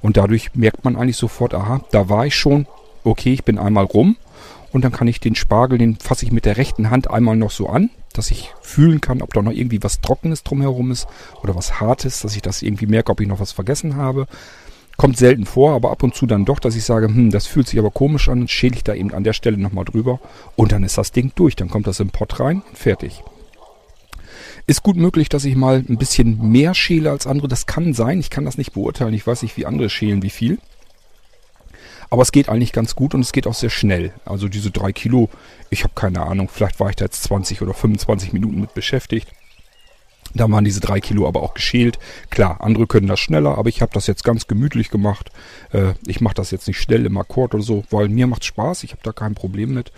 Und 0.00 0.16
dadurch 0.16 0.54
merkt 0.54 0.84
man 0.84 0.96
eigentlich 0.96 1.16
sofort, 1.16 1.54
aha, 1.54 1.80
da 1.90 2.08
war 2.08 2.26
ich 2.26 2.36
schon. 2.36 2.66
Okay, 3.04 3.32
ich 3.32 3.44
bin 3.44 3.58
einmal 3.58 3.84
rum. 3.84 4.16
Und 4.72 4.84
dann 4.84 4.92
kann 4.92 5.06
ich 5.06 5.20
den 5.20 5.36
Spargel, 5.36 5.78
den 5.78 5.96
fasse 5.96 6.24
ich 6.24 6.32
mit 6.32 6.44
der 6.44 6.56
rechten 6.56 6.90
Hand 6.90 7.08
einmal 7.08 7.36
noch 7.36 7.52
so 7.52 7.68
an, 7.68 7.90
dass 8.12 8.32
ich 8.32 8.50
fühlen 8.60 9.00
kann, 9.00 9.22
ob 9.22 9.32
da 9.32 9.40
noch 9.40 9.52
irgendwie 9.52 9.80
was 9.82 10.00
Trockenes 10.00 10.42
drumherum 10.42 10.90
ist 10.90 11.06
oder 11.42 11.54
was 11.54 11.80
Hartes, 11.80 12.20
dass 12.22 12.34
ich 12.34 12.42
das 12.42 12.60
irgendwie 12.60 12.86
merke, 12.86 13.12
ob 13.12 13.20
ich 13.20 13.28
noch 13.28 13.38
was 13.38 13.52
vergessen 13.52 13.94
habe. 13.94 14.26
Kommt 14.96 15.16
selten 15.16 15.46
vor, 15.46 15.74
aber 15.74 15.92
ab 15.92 16.02
und 16.02 16.14
zu 16.14 16.26
dann 16.26 16.44
doch, 16.44 16.58
dass 16.58 16.74
ich 16.74 16.84
sage, 16.84 17.06
hm, 17.06 17.30
das 17.30 17.46
fühlt 17.46 17.68
sich 17.68 17.78
aber 17.78 17.90
komisch 17.90 18.28
an, 18.28 18.48
schäle 18.48 18.74
ich 18.74 18.84
da 18.84 18.94
eben 18.94 19.14
an 19.14 19.24
der 19.24 19.32
Stelle 19.32 19.58
nochmal 19.58 19.84
drüber 19.84 20.18
und 20.56 20.72
dann 20.72 20.82
ist 20.82 20.98
das 20.98 21.12
Ding 21.12 21.30
durch. 21.36 21.54
Dann 21.54 21.70
kommt 21.70 21.86
das 21.86 22.00
im 22.00 22.10
Pott 22.10 22.40
rein, 22.40 22.62
fertig. 22.74 23.22
Ist 24.66 24.82
gut 24.82 24.96
möglich, 24.96 25.28
dass 25.28 25.44
ich 25.44 25.56
mal 25.56 25.84
ein 25.86 25.98
bisschen 25.98 26.50
mehr 26.50 26.74
schäle 26.74 27.10
als 27.10 27.26
andere. 27.26 27.48
Das 27.48 27.66
kann 27.66 27.92
sein, 27.92 28.18
ich 28.18 28.30
kann 28.30 28.46
das 28.46 28.56
nicht 28.56 28.72
beurteilen. 28.72 29.12
Ich 29.12 29.26
weiß 29.26 29.42
nicht, 29.42 29.56
wie 29.56 29.66
andere 29.66 29.90
schälen, 29.90 30.22
wie 30.22 30.30
viel. 30.30 30.58
Aber 32.08 32.22
es 32.22 32.32
geht 32.32 32.48
eigentlich 32.48 32.72
ganz 32.72 32.94
gut 32.94 33.14
und 33.14 33.20
es 33.20 33.32
geht 33.32 33.46
auch 33.46 33.54
sehr 33.54 33.70
schnell. 33.70 34.12
Also 34.24 34.48
diese 34.48 34.70
drei 34.70 34.92
Kilo, 34.92 35.28
ich 35.68 35.84
habe 35.84 35.94
keine 35.94 36.22
Ahnung, 36.22 36.48
vielleicht 36.48 36.80
war 36.80 36.88
ich 36.88 36.96
da 36.96 37.04
jetzt 37.04 37.24
20 37.24 37.60
oder 37.60 37.74
25 37.74 38.32
Minuten 38.32 38.60
mit 38.60 38.72
beschäftigt. 38.72 39.32
Da 40.32 40.50
waren 40.50 40.64
diese 40.64 40.80
drei 40.80 41.00
Kilo 41.00 41.28
aber 41.28 41.42
auch 41.42 41.54
geschält. 41.54 41.98
Klar, 42.30 42.60
andere 42.60 42.86
können 42.86 43.06
das 43.06 43.20
schneller, 43.20 43.58
aber 43.58 43.68
ich 43.68 43.82
habe 43.82 43.92
das 43.92 44.06
jetzt 44.06 44.24
ganz 44.24 44.46
gemütlich 44.46 44.90
gemacht. 44.90 45.30
Äh, 45.72 45.94
ich 46.06 46.20
mache 46.20 46.34
das 46.34 46.50
jetzt 46.50 46.66
nicht 46.66 46.80
schnell 46.80 47.06
im 47.06 47.18
Akkord 47.18 47.54
oder 47.54 47.62
so, 47.62 47.84
weil 47.90 48.08
mir 48.08 48.26
macht 48.26 48.44
Spaß. 48.44 48.84
Ich 48.84 48.92
habe 48.92 49.02
da 49.02 49.12
kein 49.12 49.34
Problem 49.34 49.74
mit. 49.74 49.92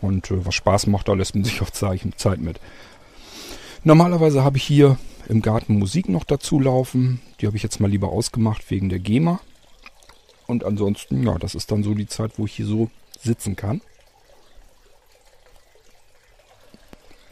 Und 0.00 0.30
äh, 0.30 0.44
was 0.46 0.54
Spaß 0.54 0.86
macht, 0.86 1.08
da 1.08 1.14
lässt 1.14 1.34
man 1.34 1.44
sich 1.44 1.60
auf 1.62 1.72
Zeit 1.72 2.40
mit. 2.40 2.60
Normalerweise 3.86 4.42
habe 4.42 4.56
ich 4.56 4.64
hier 4.64 4.96
im 5.28 5.42
Garten 5.42 5.78
Musik 5.78 6.08
noch 6.08 6.24
dazu 6.24 6.58
laufen. 6.58 7.20
Die 7.38 7.46
habe 7.46 7.58
ich 7.58 7.62
jetzt 7.62 7.80
mal 7.80 7.90
lieber 7.90 8.08
ausgemacht 8.08 8.70
wegen 8.70 8.88
der 8.88 8.98
GEMA. 8.98 9.40
Und 10.46 10.64
ansonsten, 10.64 11.22
ja, 11.22 11.36
das 11.36 11.54
ist 11.54 11.70
dann 11.70 11.82
so 11.82 11.92
die 11.92 12.06
Zeit, 12.06 12.38
wo 12.38 12.46
ich 12.46 12.54
hier 12.54 12.64
so 12.64 12.90
sitzen 13.20 13.56
kann. 13.56 13.82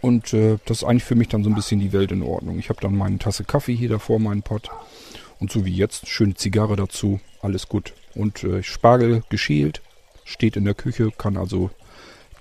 Und 0.02 0.34
äh, 0.34 0.58
das 0.66 0.78
ist 0.78 0.84
eigentlich 0.84 1.04
für 1.04 1.14
mich 1.14 1.28
dann 1.28 1.42
so 1.42 1.48
ein 1.48 1.54
bisschen 1.54 1.80
die 1.80 1.94
Welt 1.94 2.12
in 2.12 2.22
Ordnung. 2.22 2.58
Ich 2.58 2.68
habe 2.68 2.80
dann 2.82 2.96
meine 2.96 3.18
Tasse 3.18 3.44
Kaffee 3.44 3.74
hier 3.74 3.88
davor, 3.88 4.18
meinen 4.18 4.42
Pott. 4.42 4.68
Und 5.40 5.50
so 5.50 5.64
wie 5.64 5.74
jetzt, 5.74 6.06
schöne 6.06 6.34
Zigarre 6.34 6.76
dazu. 6.76 7.18
Alles 7.40 7.66
gut. 7.70 7.94
Und 8.14 8.44
äh, 8.44 8.62
Spargel 8.62 9.22
geschält, 9.30 9.80
steht 10.24 10.56
in 10.56 10.66
der 10.66 10.74
Küche, 10.74 11.12
kann 11.16 11.38
also, 11.38 11.70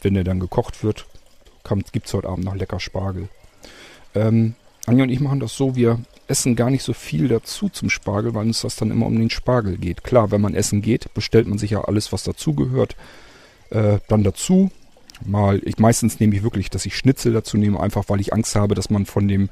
wenn 0.01 0.15
der 0.15 0.25
dann 0.25 0.41
gekocht 0.41 0.83
wird, 0.83 1.05
gibt 1.93 2.07
es 2.07 2.13
heute 2.13 2.27
Abend 2.27 2.43
noch 2.43 2.55
lecker 2.55 2.81
Spargel. 2.81 3.29
Ähm, 4.15 4.55
Anja 4.85 5.03
und 5.03 5.09
ich 5.09 5.19
machen 5.19 5.39
das 5.39 5.55
so, 5.55 5.75
wir 5.75 5.99
essen 6.27 6.55
gar 6.55 6.69
nicht 6.69 6.83
so 6.83 6.93
viel 6.93 7.27
dazu 7.27 7.69
zum 7.69 7.89
Spargel, 7.89 8.33
weil 8.33 8.47
uns 8.47 8.61
das 8.61 8.75
dann 8.75 8.89
immer 8.89 9.05
um 9.05 9.17
den 9.17 9.29
Spargel 9.29 9.77
geht. 9.77 10.03
Klar, 10.03 10.31
wenn 10.31 10.41
man 10.41 10.55
essen 10.55 10.81
geht, 10.81 11.13
bestellt 11.13 11.47
man 11.47 11.57
sich 11.57 11.71
ja 11.71 11.81
alles, 11.81 12.11
was 12.11 12.23
dazugehört, 12.23 12.95
äh, 13.69 13.99
dann 14.07 14.23
dazu 14.23 14.71
mal, 15.25 15.61
ich 15.63 15.77
meistens 15.77 16.19
nehme 16.19 16.35
ich 16.35 16.43
wirklich, 16.43 16.69
dass 16.69 16.85
ich 16.85 16.97
Schnitzel 16.97 17.33
dazu 17.33 17.57
nehme, 17.57 17.79
einfach 17.79 18.05
weil 18.07 18.21
ich 18.21 18.33
Angst 18.33 18.55
habe, 18.55 18.73
dass 18.73 18.89
man 18.89 19.05
von 19.05 19.27
dem, 19.27 19.49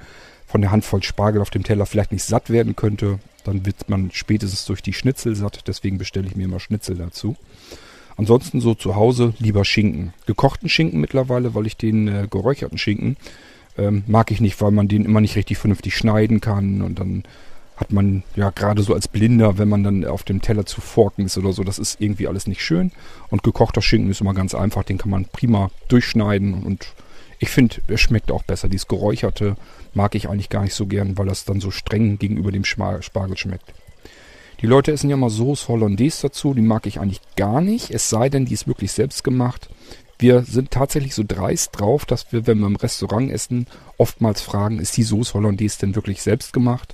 von 0.47 0.61
der 0.61 0.71
Handvoll 0.71 1.03
Spargel 1.03 1.41
auf 1.41 1.51
dem 1.51 1.63
Teller 1.63 1.85
vielleicht 1.85 2.11
nicht 2.11 2.23
satt 2.23 2.49
werden 2.49 2.75
könnte. 2.75 3.19
Dann 3.43 3.65
wird 3.65 3.87
man 3.87 4.09
spätestens 4.11 4.65
durch 4.65 4.81
die 4.81 4.93
Schnitzel 4.93 5.35
satt, 5.35 5.67
deswegen 5.67 5.97
bestelle 5.97 6.27
ich 6.27 6.35
mir 6.35 6.45
immer 6.45 6.59
Schnitzel 6.59 6.95
dazu. 6.95 7.35
Ansonsten 8.17 8.59
so 8.59 8.73
zu 8.73 8.95
Hause 8.95 9.33
lieber 9.39 9.63
Schinken. 9.63 10.13
Gekochten 10.25 10.67
Schinken 10.67 10.99
mittlerweile, 10.99 11.55
weil 11.55 11.67
ich 11.67 11.77
den 11.77 12.07
äh, 12.07 12.27
geräucherten 12.29 12.77
Schinken 12.77 13.15
ähm, 13.79 14.03
mag 14.07 14.31
ich 14.31 14.41
nicht, 14.41 14.59
weil 14.61 14.71
man 14.71 14.87
den 14.87 15.05
immer 15.05 15.21
nicht 15.21 15.35
richtig 15.35 15.57
vernünftig 15.57 15.95
schneiden 15.95 16.41
kann 16.41 16.81
und 16.81 16.99
dann 16.99 17.23
hat 17.79 17.93
man 17.93 18.23
ja 18.35 18.49
gerade 18.49 18.81
so 18.83 18.93
als 18.93 19.07
Blinder, 19.07 19.57
wenn 19.57 19.69
man 19.69 19.83
dann 19.83 20.03
auf 20.03 20.23
dem 20.23 20.41
Teller 20.41 20.65
zu 20.65 20.81
forken 20.81 21.25
ist 21.25 21.37
oder 21.37 21.53
so, 21.53 21.63
das 21.63 21.79
ist 21.79 22.01
irgendwie 22.01 22.27
alles 22.27 22.45
nicht 22.45 22.61
schön. 22.61 22.91
Und 23.29 23.41
gekochter 23.41 23.81
Schinken 23.81 24.11
ist 24.11 24.19
immer 24.19 24.33
ganz 24.33 24.53
einfach, 24.53 24.83
den 24.83 24.97
kann 24.97 25.09
man 25.09 25.25
prima 25.25 25.71
durchschneiden 25.87 26.63
und 26.63 26.93
ich 27.39 27.49
finde, 27.49 27.77
er 27.87 27.97
schmeckt 27.97 28.31
auch 28.31 28.43
besser. 28.43 28.67
Dieses 28.67 28.89
Geräucherte 28.89 29.55
mag 29.93 30.13
ich 30.15 30.27
eigentlich 30.27 30.49
gar 30.49 30.63
nicht 30.63 30.73
so 30.73 30.87
gern, 30.87 31.17
weil 31.17 31.27
das 31.27 31.45
dann 31.45 31.61
so 31.61 31.71
streng 31.71 32.19
gegenüber 32.19 32.51
dem 32.51 32.65
Spargel 32.65 33.37
schmeckt. 33.37 33.73
Die 34.61 34.67
Leute 34.67 34.91
essen 34.91 35.09
ja 35.09 35.15
mal 35.15 35.29
Sauce 35.29 35.69
Hollandaise 35.69 36.23
dazu, 36.23 36.53
die 36.53 36.61
mag 36.61 36.85
ich 36.85 36.99
eigentlich 36.99 37.21
gar 37.37 37.61
nicht, 37.61 37.91
es 37.91 38.09
sei 38.09 38.27
denn, 38.27 38.45
die 38.45 38.53
ist 38.53 38.67
wirklich 38.67 38.91
selbst 38.91 39.23
gemacht. 39.23 39.69
Wir 40.19 40.43
sind 40.43 40.71
tatsächlich 40.71 41.15
so 41.15 41.23
dreist 41.25 41.79
drauf, 41.79 42.05
dass 42.05 42.31
wir, 42.31 42.45
wenn 42.45 42.59
wir 42.59 42.67
im 42.67 42.75
Restaurant 42.75 43.31
essen, 43.31 43.67
oftmals 43.97 44.41
fragen, 44.41 44.79
ist 44.79 44.97
die 44.97 45.03
Soße 45.03 45.33
Hollandaise 45.33 45.79
denn 45.79 45.95
wirklich 45.95 46.21
selbst 46.21 46.51
gemacht? 46.53 46.93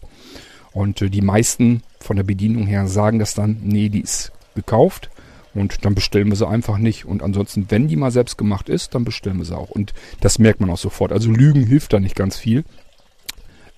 Und 0.71 1.01
äh, 1.01 1.09
die 1.09 1.21
meisten 1.21 1.81
von 1.99 2.17
der 2.17 2.23
Bedienung 2.23 2.67
her 2.67 2.87
sagen 2.87 3.17
das 3.17 3.33
dann, 3.33 3.59
nee, 3.63 3.89
die 3.89 4.01
ist 4.01 4.31
gekauft. 4.53 5.09
Und 5.55 5.85
dann 5.85 5.95
bestellen 5.95 6.29
wir 6.29 6.35
sie 6.35 6.47
einfach 6.47 6.77
nicht. 6.77 7.05
Und 7.05 7.23
ansonsten, 7.23 7.65
wenn 7.69 7.87
die 7.87 7.95
mal 7.95 8.11
selbst 8.11 8.37
gemacht 8.37 8.69
ist, 8.69 8.93
dann 8.93 9.05
bestellen 9.05 9.37
wir 9.37 9.45
sie 9.45 9.57
auch. 9.57 9.69
Und 9.69 9.93
das 10.19 10.37
merkt 10.37 10.59
man 10.59 10.69
auch 10.69 10.77
sofort. 10.77 11.11
Also 11.11 11.31
Lügen 11.31 11.63
hilft 11.65 11.93
da 11.93 11.99
nicht 11.99 12.15
ganz 12.15 12.37
viel. 12.37 12.63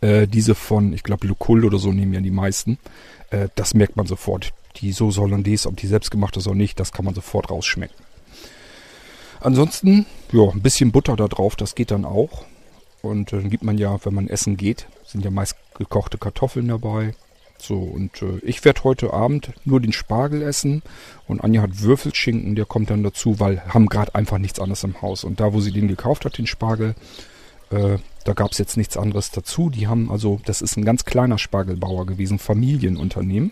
Äh, 0.02 0.28
diese 0.28 0.56
von, 0.56 0.92
ich 0.92 1.04
glaube, 1.04 1.28
Lucul 1.28 1.66
oder 1.66 1.78
so 1.78 1.94
nehmen 1.94 2.14
ja 2.14 2.22
die 2.22 2.32
meisten. 2.32 2.80
Äh, 3.30 3.50
das 3.56 3.76
merkt 3.76 3.96
man 3.96 4.08
sofort. 4.08 4.54
Die 4.78 4.92
Soße 4.92 5.22
Hollandaise, 5.22 5.70
ob 5.70 5.78
die 5.78 5.88
selbst 5.88 6.12
gemacht 6.12 6.36
ist 6.36 6.48
oder 6.48 6.56
nicht, 6.56 6.80
das 6.80 6.92
kann 6.92 7.06
man 7.06 7.14
sofort 7.14 7.50
rausschmecken. 7.50 8.07
Ansonsten, 9.40 10.06
ja, 10.32 10.50
ein 10.50 10.62
bisschen 10.62 10.92
Butter 10.92 11.16
da 11.16 11.28
drauf, 11.28 11.56
das 11.56 11.76
geht 11.76 11.92
dann 11.92 12.06
auch. 12.06 12.46
Und 13.02 13.34
äh, 13.34 13.38
dann 13.38 13.50
gibt 13.50 13.64
man 13.64 13.78
ja, 13.78 13.98
wenn 14.04 14.14
man 14.14 14.28
essen 14.28 14.58
geht, 14.58 14.88
sind 15.06 15.24
ja 15.24 15.32
meist 15.32 15.56
gekochte 15.76 16.18
Kartoffeln 16.18 16.68
dabei. 16.68 17.14
So, 17.60 17.76
und 17.76 18.22
äh, 18.22 18.40
ich 18.44 18.64
werde 18.66 18.84
heute 18.84 19.14
Abend 19.14 19.52
nur 19.66 19.82
den 19.82 19.94
Spargel 19.94 20.42
essen. 20.42 20.84
Und 21.28 21.44
Anja 21.44 21.62
hat 21.62 21.82
Würfelschinken, 21.82 22.56
der 22.56 22.66
kommt 22.66 22.90
dann 22.90 23.04
dazu, 23.04 23.40
weil 23.40 23.62
haben 23.74 23.88
gerade 23.88 24.14
einfach 24.16 24.38
nichts 24.38 24.60
anderes 24.60 24.84
im 24.84 25.02
Haus. 25.02 25.24
Und 25.24 25.40
da, 25.40 25.54
wo 25.54 25.60
sie 25.60 25.72
den 25.72 25.88
gekauft 25.88 26.26
hat, 26.26 26.38
den 26.38 26.48
Spargel, 26.48 26.96
äh, 27.72 27.98
da 28.24 28.34
gab 28.34 28.52
es 28.52 28.58
jetzt 28.58 28.78
nichts 28.78 28.98
anderes 28.98 29.32
dazu. 29.32 29.70
Die 29.70 29.88
haben 29.88 30.12
also, 30.12 30.40
das 30.46 30.62
ist 30.62 30.78
ein 30.78 30.86
ganz 30.86 31.06
kleiner 31.06 31.38
Spargelbauer 31.38 32.06
gewesen, 32.06 32.40
Familienunternehmen. 32.40 33.52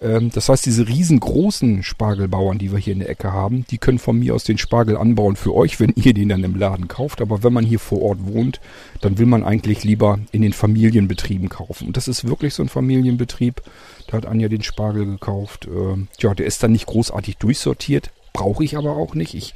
Ähm, 0.00 0.30
das 0.30 0.48
heißt, 0.48 0.66
diese 0.66 0.88
riesengroßen 0.88 1.82
Spargelbauern, 1.82 2.58
die 2.58 2.72
wir 2.72 2.78
hier 2.78 2.92
in 2.92 3.00
der 3.00 3.10
Ecke 3.10 3.32
haben, 3.32 3.64
die 3.70 3.78
können 3.78 3.98
von 3.98 4.18
mir 4.18 4.34
aus 4.34 4.44
den 4.44 4.58
Spargel 4.58 4.96
anbauen 4.96 5.36
für 5.36 5.54
euch, 5.54 5.80
wenn 5.80 5.92
ihr 5.96 6.14
den 6.14 6.28
dann 6.28 6.44
im 6.44 6.56
Laden 6.56 6.88
kauft. 6.88 7.20
Aber 7.20 7.42
wenn 7.42 7.52
man 7.52 7.64
hier 7.64 7.78
vor 7.78 8.02
Ort 8.02 8.18
wohnt, 8.26 8.60
dann 9.00 9.18
will 9.18 9.26
man 9.26 9.44
eigentlich 9.44 9.84
lieber 9.84 10.18
in 10.32 10.42
den 10.42 10.52
Familienbetrieben 10.52 11.48
kaufen. 11.48 11.86
Und 11.88 11.96
das 11.96 12.08
ist 12.08 12.26
wirklich 12.26 12.54
so 12.54 12.62
ein 12.62 12.68
Familienbetrieb. 12.68 13.62
Da 14.06 14.16
hat 14.16 14.26
Anja 14.26 14.48
den 14.48 14.62
Spargel 14.62 15.06
gekauft. 15.06 15.66
Ähm, 15.66 16.08
ja, 16.18 16.34
der 16.34 16.46
ist 16.46 16.62
dann 16.62 16.72
nicht 16.72 16.86
großartig 16.86 17.38
durchsortiert. 17.38 18.10
Brauche 18.32 18.64
ich 18.64 18.76
aber 18.76 18.96
auch 18.96 19.14
nicht. 19.14 19.34
Ich 19.34 19.54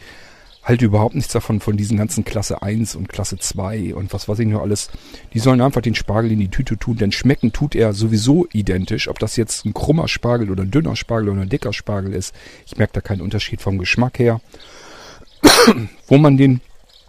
halte 0.62 0.85
überhaupt 0.85 1.14
nichts 1.14 1.33
davon, 1.33 1.61
von 1.61 1.76
diesen 1.76 1.97
ganzen 1.97 2.25
Klasse 2.25 2.62
1 2.62 2.95
und 2.95 3.09
Klasse 3.09 3.38
2 3.38 3.95
und 3.95 4.12
was 4.12 4.29
weiß 4.29 4.38
ich 4.40 4.47
nur 4.47 4.62
alles. 4.62 4.90
Die 5.33 5.38
sollen 5.38 5.61
einfach 5.61 5.81
den 5.81 5.95
Spargel 5.95 6.33
in 6.33 6.40
die 6.40 6.49
Tüte 6.49 6.76
tun, 6.76 6.97
denn 6.97 7.12
schmecken 7.12 7.52
tut 7.52 7.75
er 7.75 7.93
sowieso 7.93 8.47
identisch. 8.52 9.09
Ob 9.09 9.19
das 9.19 9.37
jetzt 9.37 9.64
ein 9.64 9.75
krummer 9.75 10.09
Spargel 10.09 10.50
oder 10.50 10.62
ein 10.62 10.71
dünner 10.71 10.97
Spargel 10.97 11.31
oder 11.31 11.43
ein 11.43 11.49
dicker 11.49 11.73
Spargel 11.73 12.12
ist, 12.12 12.35
ich 12.67 12.76
merke 12.76 12.93
da 12.95 13.00
keinen 13.00 13.23
Unterschied 13.23 13.61
vom 13.61 13.79
Geschmack 13.79 14.19
her. 14.19 14.40
Wo 16.07 16.19
man 16.19 16.37
den 16.37 16.61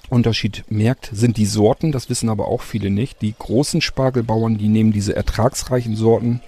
Unterschied 0.10 0.64
merkt, 0.70 1.10
sind 1.14 1.38
die 1.38 1.46
Sorten, 1.46 1.92
das 1.92 2.10
wissen 2.10 2.30
aber 2.30 2.48
auch 2.48 2.62
viele 2.62 2.90
nicht. 2.90 3.22
Die 3.22 3.34
großen 3.38 3.82
Spargelbauern, 3.82 4.58
die 4.58 4.68
nehmen 4.68 4.92
diese 4.92 5.16
ertragsreichen 5.16 5.96
Sorten, 5.96 6.42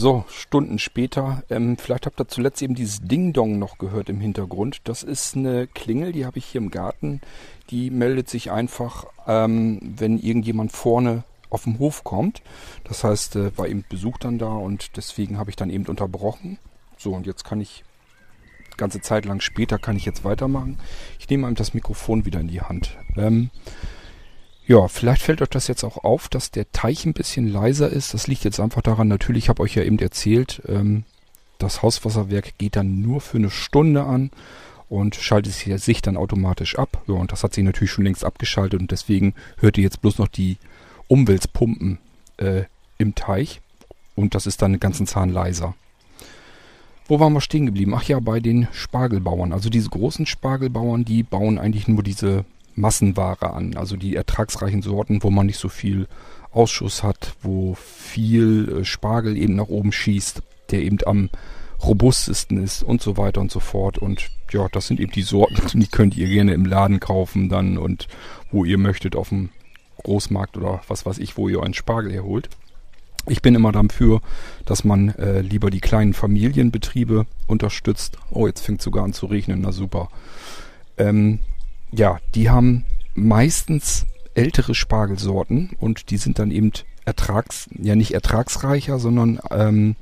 So, 0.00 0.24
Stunden 0.28 0.78
später. 0.78 1.42
Ähm, 1.50 1.76
vielleicht 1.76 2.06
habt 2.06 2.20
ihr 2.20 2.28
zuletzt 2.28 2.62
eben 2.62 2.76
dieses 2.76 3.00
Ding-Dong 3.00 3.58
noch 3.58 3.78
gehört 3.78 4.08
im 4.08 4.20
Hintergrund. 4.20 4.78
Das 4.84 5.02
ist 5.02 5.34
eine 5.34 5.66
Klingel, 5.66 6.12
die 6.12 6.24
habe 6.24 6.38
ich 6.38 6.44
hier 6.44 6.60
im 6.60 6.70
Garten. 6.70 7.20
Die 7.70 7.90
meldet 7.90 8.30
sich 8.30 8.52
einfach, 8.52 9.06
ähm, 9.26 9.80
wenn 9.82 10.20
irgendjemand 10.20 10.70
vorne 10.70 11.24
auf 11.50 11.64
dem 11.64 11.80
Hof 11.80 12.04
kommt. 12.04 12.42
Das 12.84 13.02
heißt, 13.02 13.34
äh, 13.34 13.58
war 13.58 13.66
eben 13.66 13.84
Besuch 13.88 14.18
dann 14.18 14.38
da 14.38 14.52
und 14.52 14.96
deswegen 14.96 15.36
habe 15.36 15.50
ich 15.50 15.56
dann 15.56 15.68
eben 15.68 15.86
unterbrochen. 15.86 16.58
So, 16.96 17.12
und 17.12 17.26
jetzt 17.26 17.44
kann 17.44 17.60
ich, 17.60 17.82
ganze 18.76 19.00
Zeit 19.00 19.24
lang 19.24 19.40
später 19.40 19.80
kann 19.80 19.96
ich 19.96 20.04
jetzt 20.04 20.22
weitermachen. 20.22 20.78
Ich 21.18 21.28
nehme 21.28 21.48
einem 21.48 21.56
das 21.56 21.74
Mikrofon 21.74 22.24
wieder 22.24 22.38
in 22.38 22.46
die 22.46 22.60
Hand. 22.60 22.96
Ähm, 23.16 23.50
ja, 24.68 24.86
vielleicht 24.86 25.22
fällt 25.22 25.40
euch 25.40 25.48
das 25.48 25.66
jetzt 25.66 25.82
auch 25.82 26.04
auf, 26.04 26.28
dass 26.28 26.50
der 26.50 26.70
Teich 26.72 27.06
ein 27.06 27.14
bisschen 27.14 27.48
leiser 27.48 27.88
ist. 27.88 28.12
Das 28.12 28.26
liegt 28.26 28.44
jetzt 28.44 28.60
einfach 28.60 28.82
daran, 28.82 29.08
natürlich, 29.08 29.44
ich 29.44 29.48
habe 29.48 29.62
euch 29.62 29.74
ja 29.74 29.82
eben 29.82 29.98
erzählt, 29.98 30.60
ähm, 30.68 31.04
das 31.56 31.82
Hauswasserwerk 31.82 32.58
geht 32.58 32.76
dann 32.76 33.00
nur 33.00 33.22
für 33.22 33.38
eine 33.38 33.48
Stunde 33.48 34.04
an 34.04 34.30
und 34.90 35.16
schaltet 35.16 35.54
sich 35.54 36.02
dann 36.02 36.18
automatisch 36.18 36.78
ab. 36.78 37.02
Ja, 37.08 37.14
und 37.14 37.32
das 37.32 37.42
hat 37.44 37.54
sich 37.54 37.64
natürlich 37.64 37.90
schon 37.90 38.04
längst 38.04 38.24
abgeschaltet 38.24 38.78
und 38.78 38.90
deswegen 38.90 39.32
hört 39.56 39.78
ihr 39.78 39.84
jetzt 39.84 40.02
bloß 40.02 40.18
noch 40.18 40.28
die 40.28 40.58
Umweltpumpen 41.08 41.98
äh, 42.36 42.64
im 42.98 43.14
Teich 43.14 43.62
und 44.16 44.34
das 44.34 44.46
ist 44.46 44.60
dann 44.60 44.72
einen 44.72 44.80
ganzen 44.80 45.06
Zahn 45.06 45.30
leiser. 45.30 45.74
Wo 47.06 47.18
waren 47.20 47.32
wir 47.32 47.40
stehen 47.40 47.64
geblieben? 47.64 47.94
Ach 47.94 48.02
ja, 48.02 48.20
bei 48.20 48.38
den 48.38 48.68
Spargelbauern. 48.72 49.54
Also 49.54 49.70
diese 49.70 49.88
großen 49.88 50.26
Spargelbauern, 50.26 51.06
die 51.06 51.22
bauen 51.22 51.58
eigentlich 51.58 51.88
nur 51.88 52.02
diese 52.02 52.44
Massenware 52.78 53.52
an. 53.52 53.76
Also 53.76 53.96
die 53.96 54.16
ertragsreichen 54.16 54.82
Sorten, 54.82 55.22
wo 55.22 55.30
man 55.30 55.46
nicht 55.46 55.58
so 55.58 55.68
viel 55.68 56.06
Ausschuss 56.50 57.02
hat, 57.02 57.34
wo 57.42 57.74
viel 57.74 58.80
äh, 58.80 58.84
Spargel 58.84 59.36
eben 59.36 59.56
nach 59.56 59.68
oben 59.68 59.92
schießt, 59.92 60.42
der 60.70 60.82
eben 60.82 60.98
am 61.06 61.30
robustesten 61.82 62.62
ist 62.62 62.82
und 62.82 63.02
so 63.02 63.16
weiter 63.16 63.40
und 63.40 63.50
so 63.50 63.60
fort. 63.60 63.98
Und 63.98 64.28
ja, 64.50 64.66
das 64.72 64.86
sind 64.86 65.00
eben 65.00 65.12
die 65.12 65.22
Sorten, 65.22 65.56
die 65.80 65.86
könnt 65.86 66.16
ihr 66.16 66.28
gerne 66.28 66.54
im 66.54 66.64
Laden 66.64 67.00
kaufen 67.00 67.48
dann 67.48 67.78
und 67.78 68.08
wo 68.50 68.64
ihr 68.64 68.78
möchtet 68.78 69.14
auf 69.14 69.28
dem 69.28 69.50
Großmarkt 70.02 70.56
oder 70.56 70.80
was 70.88 71.04
weiß 71.06 71.18
ich, 71.18 71.36
wo 71.36 71.48
ihr 71.48 71.62
einen 71.62 71.74
Spargel 71.74 72.12
herholt. 72.12 72.48
Ich 73.26 73.42
bin 73.42 73.54
immer 73.54 73.72
dafür, 73.72 74.22
dass 74.64 74.84
man 74.84 75.10
äh, 75.16 75.42
lieber 75.42 75.70
die 75.70 75.80
kleinen 75.80 76.14
Familienbetriebe 76.14 77.26
unterstützt. 77.46 78.16
Oh, 78.30 78.46
jetzt 78.46 78.60
fängt 78.60 78.80
sogar 78.80 79.04
an 79.04 79.12
zu 79.12 79.26
regnen, 79.26 79.60
na 79.60 79.70
super. 79.70 80.08
Ähm, 80.96 81.40
ja, 81.92 82.18
die 82.34 82.50
haben 82.50 82.84
meistens 83.14 84.06
ältere 84.34 84.74
Spargelsorten 84.74 85.70
und 85.78 86.10
die 86.10 86.16
sind 86.16 86.38
dann 86.38 86.50
eben 86.50 86.72
ertrags, 87.04 87.68
ja 87.76 87.96
nicht 87.96 88.12
ertragsreicher, 88.12 88.98
sondern 88.98 89.40
ähm, 89.50 89.96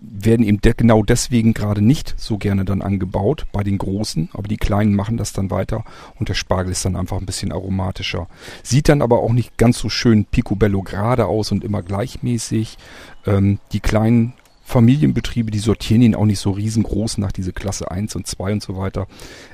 werden 0.00 0.46
eben 0.46 0.60
de 0.60 0.72
genau 0.74 1.02
deswegen 1.02 1.52
gerade 1.52 1.82
nicht 1.82 2.14
so 2.16 2.38
gerne 2.38 2.64
dann 2.64 2.80
angebaut 2.80 3.46
bei 3.52 3.62
den 3.62 3.76
großen, 3.76 4.30
aber 4.32 4.48
die 4.48 4.56
kleinen 4.56 4.94
machen 4.94 5.18
das 5.18 5.32
dann 5.32 5.50
weiter 5.50 5.84
und 6.18 6.28
der 6.28 6.34
Spargel 6.34 6.72
ist 6.72 6.84
dann 6.84 6.96
einfach 6.96 7.18
ein 7.18 7.26
bisschen 7.26 7.52
aromatischer. 7.52 8.26
Sieht 8.62 8.88
dann 8.88 9.02
aber 9.02 9.20
auch 9.20 9.32
nicht 9.32 9.58
ganz 9.58 9.78
so 9.78 9.88
schön 9.88 10.24
picobello 10.24 10.82
gerade 10.82 11.26
aus 11.26 11.52
und 11.52 11.64
immer 11.64 11.82
gleichmäßig. 11.82 12.78
Ähm, 13.26 13.58
die 13.72 13.80
kleinen 13.80 14.32
Familienbetriebe, 14.70 15.50
die 15.50 15.58
sortieren 15.58 16.02
ihn 16.02 16.14
auch 16.14 16.26
nicht 16.26 16.38
so 16.38 16.52
riesengroß 16.52 17.18
nach 17.18 17.32
diese 17.32 17.52
Klasse 17.52 17.90
1 17.90 18.14
und 18.14 18.28
2 18.28 18.52
und 18.52 18.62
so 18.62 18.76
weiter. 18.76 19.08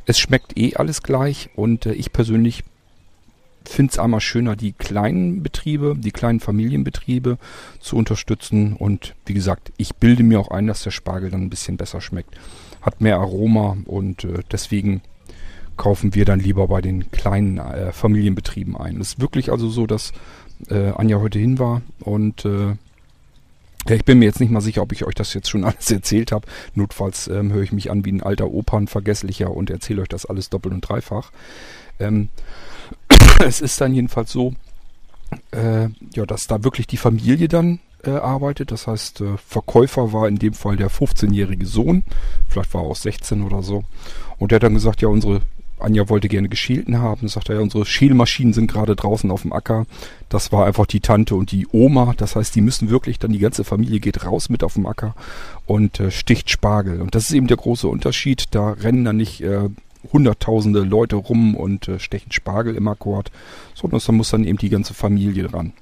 Es 0.04 0.18
schmeckt 0.18 0.58
eh 0.58 0.76
alles 0.76 1.02
gleich 1.02 1.48
und 1.56 1.86
äh, 1.86 1.94
ich 1.94 2.12
persönlich 2.12 2.64
finde 3.64 3.92
es 3.92 3.98
einmal 3.98 4.20
schöner, 4.20 4.56
die 4.56 4.72
kleinen 4.72 5.42
Betriebe, 5.42 5.94
die 5.96 6.10
kleinen 6.10 6.38
Familienbetriebe 6.40 7.38
zu 7.80 7.96
unterstützen. 7.96 8.74
Und 8.74 9.14
wie 9.24 9.32
gesagt, 9.32 9.72
ich 9.78 9.94
bilde 9.96 10.22
mir 10.22 10.38
auch 10.38 10.50
ein, 10.50 10.66
dass 10.66 10.82
der 10.82 10.90
Spargel 10.90 11.30
dann 11.30 11.42
ein 11.42 11.50
bisschen 11.50 11.78
besser 11.78 12.02
schmeckt. 12.02 12.36
Hat 12.82 13.00
mehr 13.00 13.16
Aroma 13.16 13.78
und 13.86 14.24
äh, 14.24 14.42
deswegen 14.52 15.00
kaufen 15.78 16.14
wir 16.14 16.26
dann 16.26 16.40
lieber 16.40 16.68
bei 16.68 16.82
den 16.82 17.10
kleinen 17.10 17.56
äh, 17.56 17.90
Familienbetrieben 17.90 18.76
ein. 18.76 19.00
Es 19.00 19.14
ist 19.14 19.20
wirklich 19.20 19.50
also 19.50 19.70
so, 19.70 19.86
dass 19.86 20.12
äh, 20.68 20.90
Anja 20.90 21.20
heute 21.20 21.38
hin 21.38 21.58
war 21.58 21.80
und 22.00 22.44
äh, 22.44 22.76
ich 23.94 24.04
bin 24.04 24.18
mir 24.18 24.24
jetzt 24.26 24.40
nicht 24.40 24.50
mal 24.50 24.60
sicher, 24.60 24.82
ob 24.82 24.92
ich 24.92 25.04
euch 25.04 25.14
das 25.14 25.34
jetzt 25.34 25.48
schon 25.48 25.64
alles 25.64 25.90
erzählt 25.90 26.32
habe. 26.32 26.46
Notfalls 26.74 27.28
ähm, 27.28 27.52
höre 27.52 27.62
ich 27.62 27.72
mich 27.72 27.90
an 27.90 28.04
wie 28.04 28.12
ein 28.12 28.22
alter 28.22 28.50
Opernvergesslicher 28.50 29.50
und 29.50 29.70
erzähle 29.70 30.02
euch 30.02 30.08
das 30.08 30.26
alles 30.26 30.50
doppelt 30.50 30.74
und 30.74 30.80
dreifach. 30.82 31.30
Ähm, 31.98 32.28
es 33.44 33.60
ist 33.60 33.80
dann 33.80 33.94
jedenfalls 33.94 34.32
so, 34.32 34.54
äh, 35.52 35.88
ja, 36.14 36.26
dass 36.26 36.46
da 36.46 36.64
wirklich 36.64 36.86
die 36.86 36.96
Familie 36.96 37.48
dann 37.48 37.80
äh, 38.04 38.10
arbeitet. 38.10 38.70
Das 38.70 38.86
heißt, 38.86 39.20
äh, 39.20 39.36
Verkäufer 39.36 40.12
war 40.12 40.28
in 40.28 40.36
dem 40.36 40.54
Fall 40.54 40.76
der 40.76 40.90
15-jährige 40.90 41.66
Sohn. 41.66 42.04
Vielleicht 42.48 42.72
war 42.74 42.82
er 42.82 42.88
auch 42.88 42.96
16 42.96 43.42
oder 43.42 43.62
so. 43.62 43.84
Und 44.38 44.50
der 44.50 44.56
hat 44.56 44.62
dann 44.62 44.74
gesagt, 44.74 45.02
ja, 45.02 45.08
unsere 45.08 45.42
Anja 45.78 46.08
wollte 46.08 46.28
gerne 46.28 46.48
geschälten 46.48 46.98
haben. 46.98 47.28
Sagt 47.28 47.48
er, 47.48 47.56
ja, 47.56 47.60
unsere 47.60 47.84
Schälmaschinen 47.84 48.52
sind 48.52 48.70
gerade 48.70 48.96
draußen 48.96 49.30
auf 49.30 49.42
dem 49.42 49.52
Acker. 49.52 49.86
Das 50.28 50.52
war 50.52 50.66
einfach 50.66 50.86
die 50.86 51.00
Tante 51.00 51.34
und 51.34 51.52
die 51.52 51.66
Oma. 51.70 52.14
Das 52.16 52.36
heißt, 52.36 52.54
die 52.54 52.60
müssen 52.60 52.90
wirklich 52.90 53.18
dann, 53.18 53.32
die 53.32 53.38
ganze 53.38 53.64
Familie 53.64 54.00
geht 54.00 54.24
raus 54.24 54.48
mit 54.48 54.64
auf 54.64 54.74
dem 54.74 54.86
Acker 54.86 55.14
und 55.66 56.00
äh, 56.00 56.10
sticht 56.10 56.50
Spargel. 56.50 57.00
Und 57.00 57.14
das 57.14 57.24
ist 57.24 57.32
eben 57.32 57.46
der 57.46 57.58
große 57.58 57.88
Unterschied. 57.88 58.46
Da 58.52 58.70
rennen 58.70 59.04
dann 59.04 59.16
nicht 59.16 59.40
äh, 59.42 59.68
hunderttausende 60.12 60.80
Leute 60.80 61.16
rum 61.16 61.54
und 61.54 61.88
äh, 61.88 61.98
stechen 61.98 62.32
Spargel 62.32 62.74
im 62.74 62.88
Akkord, 62.88 63.30
sondern 63.74 64.00
da 64.04 64.12
muss 64.12 64.30
dann 64.30 64.44
eben 64.44 64.58
die 64.58 64.70
ganze 64.70 64.94
Familie 64.94 65.44
dran. 65.44 65.72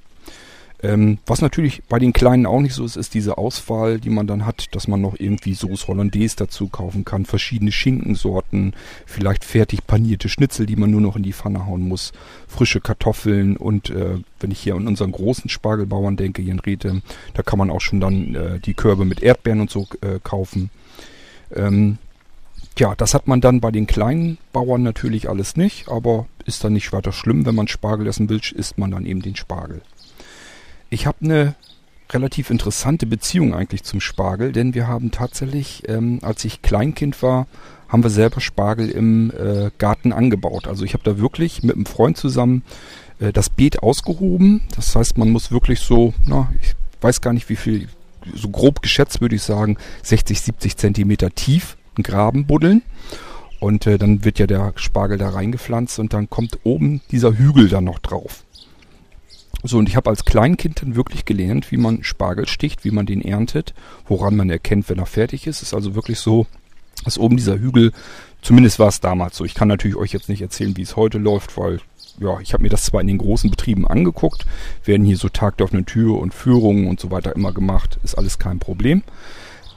Ähm, 0.83 1.19
was 1.25 1.41
natürlich 1.41 1.83
bei 1.87 1.99
den 1.99 2.13
Kleinen 2.13 2.45
auch 2.45 2.59
nicht 2.59 2.73
so 2.73 2.83
ist, 2.83 2.97
ist 2.97 3.13
diese 3.13 3.37
Auswahl, 3.37 3.99
die 3.99 4.09
man 4.09 4.27
dann 4.27 4.45
hat, 4.45 4.67
dass 4.75 4.87
man 4.87 5.01
noch 5.01 5.15
irgendwie 5.17 5.53
Soße 5.53 5.87
Hollandaise 5.87 6.35
dazu 6.35 6.67
kaufen 6.67 7.05
kann, 7.05 7.25
verschiedene 7.25 7.71
Schinkensorten, 7.71 8.73
vielleicht 9.05 9.45
fertig 9.45 9.87
panierte 9.87 10.27
Schnitzel, 10.27 10.65
die 10.65 10.75
man 10.75 10.91
nur 10.91 11.01
noch 11.01 11.15
in 11.15 11.23
die 11.23 11.33
Pfanne 11.33 11.65
hauen 11.65 11.87
muss, 11.87 12.11
frische 12.47 12.81
Kartoffeln 12.81 13.55
und 13.57 13.89
äh, 13.89 14.19
wenn 14.39 14.51
ich 14.51 14.59
hier 14.59 14.75
an 14.75 14.87
unseren 14.87 15.13
großen 15.13 15.49
Spargelbauern 15.49 16.17
denke, 16.17 16.41
hier 16.41 16.51
in 16.51 16.59
Rete, 16.59 17.01
da 17.33 17.41
kann 17.41 17.57
man 17.57 17.69
auch 17.69 17.81
schon 17.81 18.01
dann 18.01 18.35
äh, 18.35 18.59
die 18.59 18.73
Körbe 18.73 19.05
mit 19.05 19.23
Erdbeeren 19.23 19.61
und 19.61 19.71
so 19.71 19.87
äh, 20.01 20.19
kaufen. 20.23 20.69
Ähm, 21.55 21.97
ja, 22.77 22.93
das 22.95 23.13
hat 23.13 23.27
man 23.27 23.39
dann 23.39 23.61
bei 23.61 23.71
den 23.71 23.87
kleinen 23.87 24.37
Bauern 24.51 24.83
natürlich 24.83 25.29
alles 25.29 25.55
nicht, 25.55 25.87
aber 25.87 26.27
ist 26.45 26.63
dann 26.63 26.73
nicht 26.73 26.91
weiter 26.91 27.13
schlimm. 27.13 27.45
Wenn 27.45 27.55
man 27.55 27.69
Spargel 27.69 28.07
essen 28.07 28.29
will, 28.29 28.41
isst 28.53 28.77
man 28.77 28.91
dann 28.91 29.05
eben 29.05 29.21
den 29.21 29.37
Spargel. 29.37 29.81
Ich 30.95 31.07
habe 31.07 31.17
eine 31.25 31.55
relativ 32.09 32.49
interessante 32.49 33.05
Beziehung 33.05 33.53
eigentlich 33.53 33.83
zum 33.83 33.99
Spargel, 33.99 34.53
denn 34.53 34.73
wir 34.73 34.87
haben 34.87 35.11
tatsächlich, 35.11 35.83
ähm, 35.89 36.19
als 36.21 36.45
ich 36.45 36.61
Kleinkind 36.61 37.21
war, 37.21 37.47
haben 37.89 38.01
wir 38.01 38.09
selber 38.09 38.39
Spargel 38.39 38.89
im 38.89 39.29
äh, 39.31 39.71
Garten 39.77 40.13
angebaut. 40.13 40.69
Also 40.69 40.85
ich 40.85 40.93
habe 40.93 41.03
da 41.03 41.17
wirklich 41.17 41.63
mit 41.63 41.75
einem 41.75 41.85
Freund 41.85 42.15
zusammen 42.15 42.63
äh, 43.19 43.33
das 43.33 43.49
Beet 43.49 43.83
ausgehoben. 43.83 44.61
Das 44.73 44.95
heißt, 44.95 45.17
man 45.17 45.31
muss 45.31 45.51
wirklich 45.51 45.81
so, 45.81 46.13
na, 46.25 46.49
ich 46.61 46.75
weiß 47.01 47.19
gar 47.19 47.33
nicht 47.33 47.49
wie 47.49 47.57
viel, 47.57 47.89
so 48.33 48.47
grob 48.47 48.81
geschätzt 48.81 49.19
würde 49.19 49.35
ich 49.35 49.43
sagen, 49.43 49.75
60, 50.03 50.39
70 50.39 50.77
Zentimeter 50.77 51.29
tief 51.31 51.75
einen 51.97 52.03
Graben 52.03 52.45
buddeln. 52.45 52.83
Und 53.59 53.85
äh, 53.85 53.97
dann 53.97 54.23
wird 54.23 54.39
ja 54.39 54.47
der 54.47 54.71
Spargel 54.77 55.17
da 55.17 55.27
reingepflanzt 55.27 55.99
und 55.99 56.13
dann 56.13 56.29
kommt 56.29 56.59
oben 56.63 57.01
dieser 57.11 57.37
Hügel 57.37 57.67
dann 57.67 57.83
noch 57.83 57.99
drauf. 57.99 58.45
So, 59.67 59.79
und 59.79 59.89
ich 59.89 59.95
habe 59.95 60.09
als 60.09 60.25
Kleinkind 60.25 60.81
dann 60.81 60.95
wirklich 60.95 61.25
gelernt, 61.25 61.71
wie 61.71 61.77
man 61.77 62.03
Spargel 62.03 62.47
sticht, 62.47 62.85
wie 62.85 62.91
man 62.91 63.05
den 63.05 63.21
erntet, 63.21 63.73
woran 64.07 64.35
man 64.35 64.49
erkennt, 64.49 64.89
wenn 64.89 64.99
er 64.99 65.07
fertig 65.07 65.47
ist. 65.47 65.57
Es 65.57 65.69
ist 65.69 65.73
also 65.73 65.95
wirklich 65.95 66.19
so, 66.19 66.45
dass 67.03 67.17
oben 67.17 67.35
dieser 67.35 67.57
Hügel, 67.57 67.91
zumindest 68.41 68.77
war 68.77 68.89
es 68.89 68.99
damals 68.99 69.35
so. 69.35 69.43
Ich 69.43 69.55
kann 69.55 69.67
natürlich 69.67 69.97
euch 69.97 70.13
jetzt 70.13 70.29
nicht 70.29 70.41
erzählen, 70.41 70.77
wie 70.77 70.83
es 70.83 70.95
heute 70.95 71.17
läuft, 71.17 71.57
weil 71.57 71.79
ja, 72.19 72.39
ich 72.39 72.53
habe 72.53 72.63
mir 72.63 72.69
das 72.69 72.83
zwar 72.83 73.01
in 73.01 73.07
den 73.07 73.17
großen 73.17 73.49
Betrieben 73.49 73.87
angeguckt, 73.87 74.45
werden 74.85 75.05
hier 75.05 75.17
so 75.17 75.29
Tag 75.29 75.57
der 75.57 75.65
offenen 75.65 75.85
Tür 75.85 76.19
und 76.19 76.33
Führungen 76.33 76.87
und 76.87 76.99
so 76.99 77.11
weiter 77.11 77.35
immer 77.35 77.51
gemacht, 77.51 77.99
ist 78.03 78.17
alles 78.17 78.39
kein 78.39 78.59
Problem. 78.59 79.03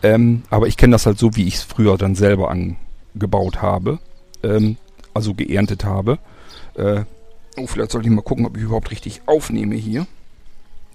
Ähm, 0.02 0.42
aber 0.50 0.68
ich 0.68 0.76
kenne 0.76 0.92
das 0.92 1.06
halt 1.06 1.18
so, 1.18 1.34
wie 1.34 1.46
ich 1.46 1.56
es 1.56 1.62
früher 1.62 1.96
dann 1.96 2.14
selber 2.14 2.50
angebaut 2.50 3.62
habe, 3.62 3.98
ähm, 4.42 4.76
also 5.14 5.34
geerntet 5.34 5.84
habe. 5.84 6.18
Äh, 6.74 7.04
oh, 7.58 7.66
vielleicht 7.66 7.92
sollte 7.92 8.08
ich 8.08 8.14
mal 8.14 8.22
gucken, 8.22 8.46
ob 8.46 8.56
ich 8.56 8.62
überhaupt 8.62 8.90
richtig 8.90 9.22
aufnehme 9.26 9.74
hier. 9.74 10.06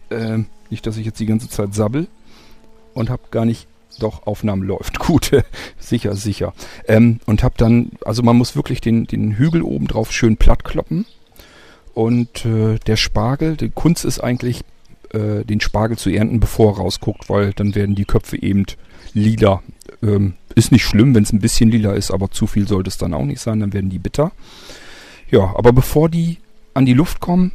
Ähm, 0.10 0.48
nicht, 0.70 0.86
dass 0.86 0.98
ich 0.98 1.05
jetzt 1.05 1.20
die 1.20 1.25
ganze 1.25 1.50
Zeit 1.50 1.74
sabbel 1.74 2.08
und 2.93 3.10
habe 3.10 3.24
gar 3.32 3.46
nicht 3.46 3.67
doch, 4.00 4.25
Aufnahmen 4.25 4.63
läuft. 4.63 5.00
Gut, 5.08 5.32
sicher, 5.79 6.15
sicher. 6.15 6.53
Ähm, 6.88 7.20
und 7.25 7.43
habe 7.43 7.55
dann, 7.58 7.91
also 8.05 8.24
man 8.24 8.38
muss 8.38 8.55
wirklich 8.55 8.82
den, 8.82 9.05
den 9.05 9.38
Hügel 9.38 9.62
oben 9.62 9.88
drauf 9.88 10.12
schön 10.12 10.38
platt 10.38 10.63
kloppen. 10.63 11.05
Und 11.93 12.46
äh, 12.46 12.79
der 12.88 12.96
Spargel, 12.96 13.55
die 13.55 13.70
Kunst 13.70 14.03
ist 14.03 14.20
eigentlich, 14.20 14.62
äh, 15.12 15.43
den 15.46 15.62
Spargel 15.62 15.98
zu 15.98 16.10
ernten, 16.10 16.39
bevor 16.39 16.74
er 16.74 16.77
rausguckt, 16.77 17.29
weil 17.29 17.53
dann 17.53 17.75
werden 17.75 17.96
die 17.96 18.05
Köpfe 18.05 18.41
eben 18.41 18.65
lila. 19.13 19.62
Ähm, 20.01 20.34
ist 20.55 20.72
nicht 20.72 20.86
schlimm, 20.86 21.13
wenn 21.13 21.24
es 21.24 21.32
ein 21.32 21.39
bisschen 21.39 21.70
lila 21.70 21.93
ist, 21.93 22.12
aber 22.12 22.32
zu 22.32 22.48
viel 22.48 22.67
sollte 22.67 22.89
es 22.89 22.98
dann 22.98 23.13
auch 23.13 23.25
nicht 23.25 23.41
sein, 23.41 23.60
dann 23.60 23.74
werden 23.74 23.89
die 23.89 24.00
bitter. 24.00 24.32
Ja, 25.29 25.53
aber 25.55 25.72
bevor 25.72 26.10
die 26.10 26.38
an 26.73 26.85
die 26.85 26.93
Luft 26.93 27.19
kommen, 27.19 27.51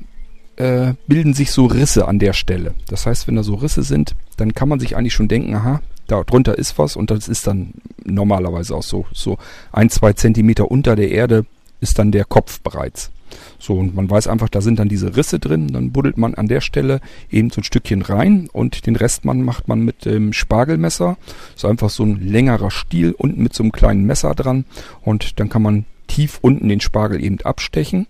äh, 0.56 0.94
bilden 1.06 1.34
sich 1.34 1.52
so 1.52 1.66
Risse 1.66 2.08
an 2.08 2.18
der 2.18 2.32
Stelle. 2.32 2.74
Das 2.88 3.06
heißt, 3.06 3.28
wenn 3.28 3.36
da 3.36 3.42
so 3.42 3.54
Risse 3.54 3.82
sind, 3.82 4.14
dann 4.36 4.54
kann 4.54 4.68
man 4.68 4.80
sich 4.80 4.96
eigentlich 4.96 5.14
schon 5.14 5.28
denken, 5.28 5.54
aha, 5.54 5.80
da 6.06 6.22
drunter 6.24 6.58
ist 6.58 6.78
was 6.78 6.96
und 6.96 7.10
das 7.10 7.28
ist 7.28 7.46
dann 7.46 7.74
normalerweise 8.04 8.74
auch 8.74 8.82
so, 8.82 9.06
so 9.12 9.38
ein, 9.72 9.90
zwei 9.90 10.14
Zentimeter 10.14 10.70
unter 10.70 10.96
der 10.96 11.10
Erde 11.10 11.46
ist 11.80 11.98
dann 11.98 12.10
der 12.10 12.24
Kopf 12.24 12.60
bereits. 12.60 13.10
So, 13.58 13.74
und 13.74 13.94
man 13.94 14.08
weiß 14.08 14.26
einfach, 14.26 14.48
da 14.48 14.60
sind 14.60 14.78
dann 14.78 14.88
diese 14.88 15.16
Risse 15.16 15.38
drin. 15.38 15.68
Dann 15.68 15.92
buddelt 15.92 16.16
man 16.16 16.34
an 16.34 16.48
der 16.48 16.60
Stelle 16.60 17.00
eben 17.30 17.50
so 17.50 17.60
ein 17.60 17.64
Stückchen 17.64 18.02
rein 18.02 18.48
und 18.52 18.86
den 18.86 18.96
Rest 18.96 19.24
man 19.24 19.42
macht 19.42 19.68
man 19.68 19.80
mit 19.80 20.06
dem 20.06 20.32
Spargelmesser. 20.32 21.18
So 21.54 21.68
einfach 21.68 21.90
so 21.90 22.04
ein 22.04 22.20
längerer 22.20 22.70
Stiel 22.70 23.12
unten 23.12 23.42
mit 23.42 23.54
so 23.54 23.62
einem 23.62 23.72
kleinen 23.72 24.04
Messer 24.04 24.34
dran. 24.34 24.64
Und 25.02 25.40
dann 25.40 25.50
kann 25.50 25.62
man 25.62 25.84
tief 26.06 26.38
unten 26.40 26.68
den 26.68 26.80
Spargel 26.80 27.22
eben 27.22 27.38
abstechen, 27.42 28.06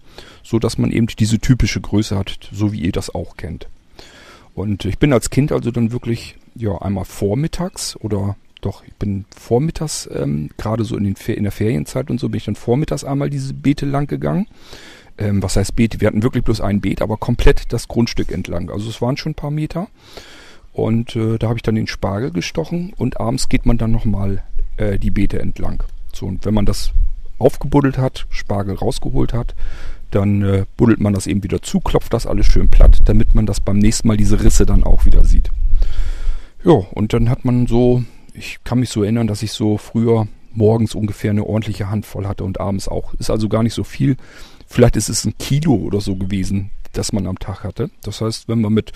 so 0.49 0.59
dass 0.59 0.79
man 0.79 0.91
eben 0.91 1.07
diese 1.07 1.39
typische 1.39 1.81
Größe 1.81 2.17
hat, 2.17 2.39
so 2.53 2.73
wie 2.73 2.81
ihr 2.81 2.93
das 2.93 3.15
auch 3.15 3.37
kennt. 3.37 3.69
Und 4.55 4.87
ich 4.87 4.99
bin 4.99 5.13
als 5.13 5.29
Kind 5.29 5.53
also 5.53 5.71
dann 5.71 5.93
wirklich, 5.93 6.37
ja, 6.55 6.79
einmal 6.79 7.05
vormittags 7.05 7.97
oder 7.97 8.37
doch, 8.63 8.83
ich 8.85 8.95
bin 8.95 9.27
vormittags, 9.37 10.09
ähm, 10.13 10.51
gerade 10.57 10.85
so 10.85 10.97
in, 10.97 11.05
den 11.05 11.17
in 11.27 11.43
der 11.45 11.53
Ferienzeit 11.53 12.11
und 12.11 12.19
so, 12.19 12.29
bin 12.29 12.39
ich 12.39 12.47
dann 12.47 12.57
vormittags 12.57 13.05
einmal 13.05 13.31
diese 13.31 13.53
Beete 13.53 13.87
lang 13.87 14.07
gegangen 14.07 14.47
ähm, 15.19 15.43
was 15.43 15.57
heißt 15.57 15.75
Beet? 15.75 16.01
Wir 16.01 16.07
hatten 16.07 16.23
wirklich 16.23 16.45
bloß 16.45 16.61
ein 16.61 16.81
Beet, 16.81 17.03
aber 17.03 17.17
komplett 17.17 17.73
das 17.73 17.89
Grundstück 17.89 18.31
entlang. 18.31 18.71
Also 18.71 18.89
es 18.89 19.03
waren 19.03 19.17
schon 19.17 19.33
ein 19.33 19.35
paar 19.35 19.51
Meter. 19.51 19.89
Und 20.73 21.17
äh, 21.17 21.39
da 21.39 21.49
habe 21.49 21.59
ich 21.59 21.63
dann 21.63 21.75
den 21.75 21.89
Spargel 21.89 22.31
gestochen 22.31 22.93
und 22.97 23.21
abends 23.21 23.49
geht 23.49 23.67
man 23.67 23.79
dann 23.79 23.91
nochmal 23.91 24.45
äh, 24.77 24.97
die 24.97 25.11
Beete 25.11 25.41
entlang. 25.41 25.83
So, 26.13 26.27
und 26.27 26.45
wenn 26.45 26.55
man 26.55 26.67
das 26.67 26.93
aufgebuddelt 27.39 27.99
hat, 27.99 28.27
Spargel 28.31 28.77
rausgeholt 28.77 29.33
hat, 29.33 29.57
dann 30.11 30.43
äh, 30.43 30.65
buddelt 30.77 31.01
man 31.01 31.13
das 31.13 31.27
eben 31.27 31.43
wieder 31.43 31.63
zu, 31.63 31.81
klopft 31.81 32.13
das 32.15 32.27
alles 32.27 32.47
schön 32.47 32.69
platt, 32.69 33.03
damit 33.05 33.35
man 33.35 33.47
das 33.47 33.61
beim 33.61 33.79
nächsten 33.79 34.09
Mal 34.09 34.17
diese 34.17 34.43
Risse 34.43 34.67
dann 34.67 34.85
auch 34.85 35.05
wieder 35.05 35.25
sieht. 35.25 35.51
Ja, 36.65 36.73
und 36.73 37.13
dann 37.13 37.29
hat 37.29 37.45
man 37.45 37.67
so, 37.67 38.03
ich 38.35 38.59
kann 38.65 38.81
mich 38.81 38.91
so 38.91 39.03
erinnern, 39.03 39.27
dass 39.27 39.43
ich 39.43 39.53
so 39.53 39.79
früher 39.79 40.27
morgens 40.53 40.95
ungefähr 40.95 41.31
eine 41.31 41.45
ordentliche 41.45 41.91
Handvoll 41.91 42.27
hatte 42.27 42.45
und 42.45 42.61
abends 42.61 42.89
auch. 42.89 43.15
Ist 43.15 43.31
also 43.31 43.49
gar 43.49 43.63
nicht 43.63 43.75
so 43.75 43.85
viel. 43.85 44.17
Vielleicht 44.67 44.97
ist 44.97 45.09
es 45.09 45.25
ein 45.25 45.37
Kilo 45.39 45.75
oder 45.75 46.01
so 46.01 46.17
gewesen, 46.17 46.71
das 46.93 47.13
man 47.13 47.27
am 47.27 47.39
Tag 47.39 47.65
hatte. 47.65 47.91
Das 48.03 48.21
heißt, 48.21 48.49
wenn 48.49 48.61
wir 48.61 48.71
mit 48.71 48.93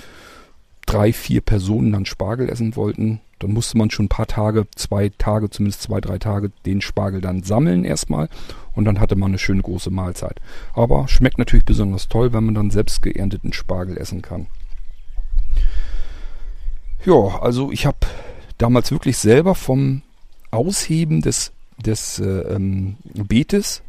drei, 0.86 1.12
vier 1.12 1.40
Personen 1.40 1.92
dann 1.92 2.06
Spargel 2.06 2.48
essen 2.48 2.74
wollten, 2.76 3.20
dann 3.42 3.52
musste 3.52 3.76
man 3.76 3.90
schon 3.90 4.06
ein 4.06 4.10
paar 4.10 4.26
Tage, 4.26 4.66
zwei 4.76 5.10
Tage, 5.10 5.50
zumindest 5.50 5.82
zwei, 5.82 6.00
drei 6.00 6.18
Tage 6.18 6.50
den 6.64 6.80
Spargel 6.80 7.20
dann 7.20 7.42
sammeln 7.42 7.84
erstmal 7.84 8.28
und 8.74 8.84
dann 8.84 9.00
hatte 9.00 9.16
man 9.16 9.32
eine 9.32 9.38
schöne 9.38 9.62
große 9.62 9.90
Mahlzeit. 9.90 10.40
Aber 10.74 11.08
schmeckt 11.08 11.38
natürlich 11.38 11.64
besonders 11.64 12.08
toll, 12.08 12.32
wenn 12.32 12.44
man 12.44 12.54
dann 12.54 12.70
selbst 12.70 13.02
geernteten 13.02 13.52
Spargel 13.52 13.98
essen 13.98 14.22
kann. 14.22 14.46
Ja, 17.04 17.40
also 17.40 17.72
ich 17.72 17.84
habe 17.84 17.98
damals 18.58 18.92
wirklich 18.92 19.18
selber 19.18 19.54
vom 19.54 20.02
Ausheben 20.52 21.20
des, 21.20 21.52
des 21.84 22.20
äh, 22.20 22.54
ähm, 22.54 22.96
Beetes 23.14 23.82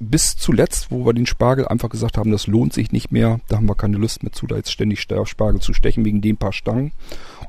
bis 0.00 0.36
zuletzt, 0.36 0.90
wo 0.90 1.04
wir 1.04 1.12
den 1.12 1.26
Spargel 1.26 1.66
einfach 1.66 1.88
gesagt 1.88 2.18
haben, 2.18 2.30
das 2.30 2.46
lohnt 2.46 2.72
sich 2.72 2.92
nicht 2.92 3.10
mehr, 3.10 3.40
da 3.48 3.56
haben 3.56 3.68
wir 3.68 3.74
keine 3.74 3.96
Lust 3.96 4.22
mehr 4.22 4.32
zu, 4.32 4.46
da 4.46 4.56
jetzt 4.56 4.70
ständig 4.70 5.00
Spargel 5.00 5.60
zu 5.60 5.72
stechen 5.72 6.04
wegen 6.04 6.20
den 6.20 6.36
paar 6.36 6.52
Stangen 6.52 6.92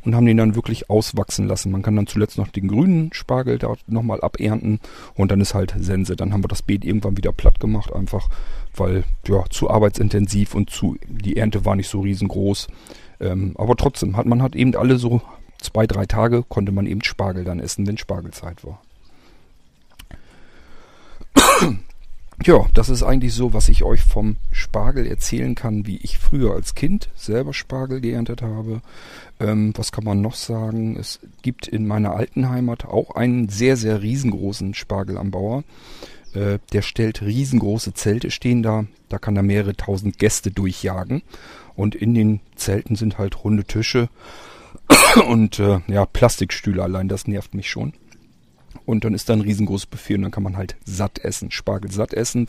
und 0.04 0.16
haben 0.16 0.26
den 0.26 0.38
dann 0.38 0.56
wirklich 0.56 0.90
auswachsen 0.90 1.48
lassen. 1.48 1.72
Man 1.72 1.84
kann 1.84 1.96
dann 1.96 2.08
zuletzt 2.08 2.38
noch 2.38 2.48
den 2.48 2.68
grünen 2.68 3.14
Spargel 3.14 3.60
da 3.60 3.74
nochmal 3.88 4.22
abernten 4.22 4.80
und 5.16 5.32
dann 5.32 5.42
ist 5.42 5.54
halt 5.54 5.76
Sense. 5.78 6.16
Dann 6.16 6.34
haben 6.34 6.44
wir 6.44 6.48
das 6.48 6.64
Beet 6.64 6.86
irgendwann 6.86 7.18
wieder 7.18 7.32
platt 7.32 7.60
gemacht, 7.60 7.94
einfach 7.94 8.30
weil 8.76 9.04
ja 9.28 9.44
zu 9.50 9.70
arbeitsintensiv 9.70 10.56
und 10.56 10.70
zu 10.70 10.98
die 11.08 11.38
Ernte 11.38 11.66
war 11.66 11.76
nicht 11.76 11.90
so 11.90 12.02
riesengroß. 12.02 12.68
Ähm, 13.20 13.54
aber 13.58 13.76
trotzdem 13.76 14.18
hat 14.18 14.26
man 14.26 14.42
hat 14.42 14.56
eben 14.56 14.76
alle 14.76 14.98
so 14.98 15.22
zwei, 15.60 15.86
drei 15.86 16.06
Tage 16.06 16.44
konnte 16.44 16.72
man 16.72 16.88
eben 16.88 17.04
Spargel 17.04 17.44
dann 17.44 17.60
essen, 17.60 17.86
wenn 17.86 17.98
Spargelzeit 17.98 18.64
war. 18.64 18.82
Ja, 22.46 22.68
das 22.74 22.88
ist 22.88 23.04
eigentlich 23.04 23.34
so, 23.34 23.54
was 23.54 23.68
ich 23.68 23.84
euch 23.84 24.02
vom 24.02 24.38
Spargel 24.54 25.06
erzählen 25.06 25.56
kann, 25.56 25.86
wie 25.86 25.98
ich 25.98 26.18
früher 26.18 26.54
als 26.54 26.74
Kind 26.74 27.10
selber 27.14 27.54
Spargel 27.54 28.00
geerntet 28.00 28.42
habe. 28.42 28.82
Ähm, 29.42 29.74
was 29.76 29.92
kann 29.92 30.06
man 30.06 30.22
noch 30.22 30.36
sagen? 30.36 30.96
Es 30.98 31.20
gibt 31.42 31.68
in 31.68 31.86
meiner 31.86 32.16
alten 32.16 32.50
Heimat 32.50 32.86
auch 32.86 33.12
einen 33.12 33.50
sehr, 33.50 33.76
sehr 33.76 34.02
riesengroßen 34.02 34.74
Spargelanbauer. 34.74 35.66
Äh, 36.34 36.60
der 36.72 36.82
stellt 36.82 37.22
riesengroße 37.22 37.94
Zelte 37.94 38.32
stehen 38.32 38.64
da. 38.64 38.86
Da 39.10 39.18
kann 39.18 39.36
er 39.36 39.44
mehrere 39.44 39.76
tausend 39.76 40.18
Gäste 40.18 40.50
durchjagen. 40.50 41.24
Und 41.76 41.94
in 41.94 42.14
den 42.14 42.40
Zelten 42.56 42.96
sind 42.96 43.18
halt 43.18 43.44
runde 43.44 43.66
Tische 43.66 44.08
und 45.28 45.60
äh, 45.60 45.80
ja, 45.88 46.06
Plastikstühle 46.06 46.84
allein. 46.84 47.10
Das 47.10 47.28
nervt 47.28 47.54
mich 47.54 47.70
schon. 47.70 47.94
Und 48.86 49.04
dann 49.04 49.14
ist 49.14 49.30
da 49.30 49.34
ein 49.34 49.42
riesengroßes 49.42 49.88
Buffet 49.88 50.16
und 50.16 50.24
dann 50.24 50.32
kann 50.32 50.44
man 50.44 50.58
halt 50.58 50.76
satt 50.86 51.20
essen, 51.20 51.52
Spargel 51.52 51.92
satt 51.92 52.14
essen. 52.14 52.48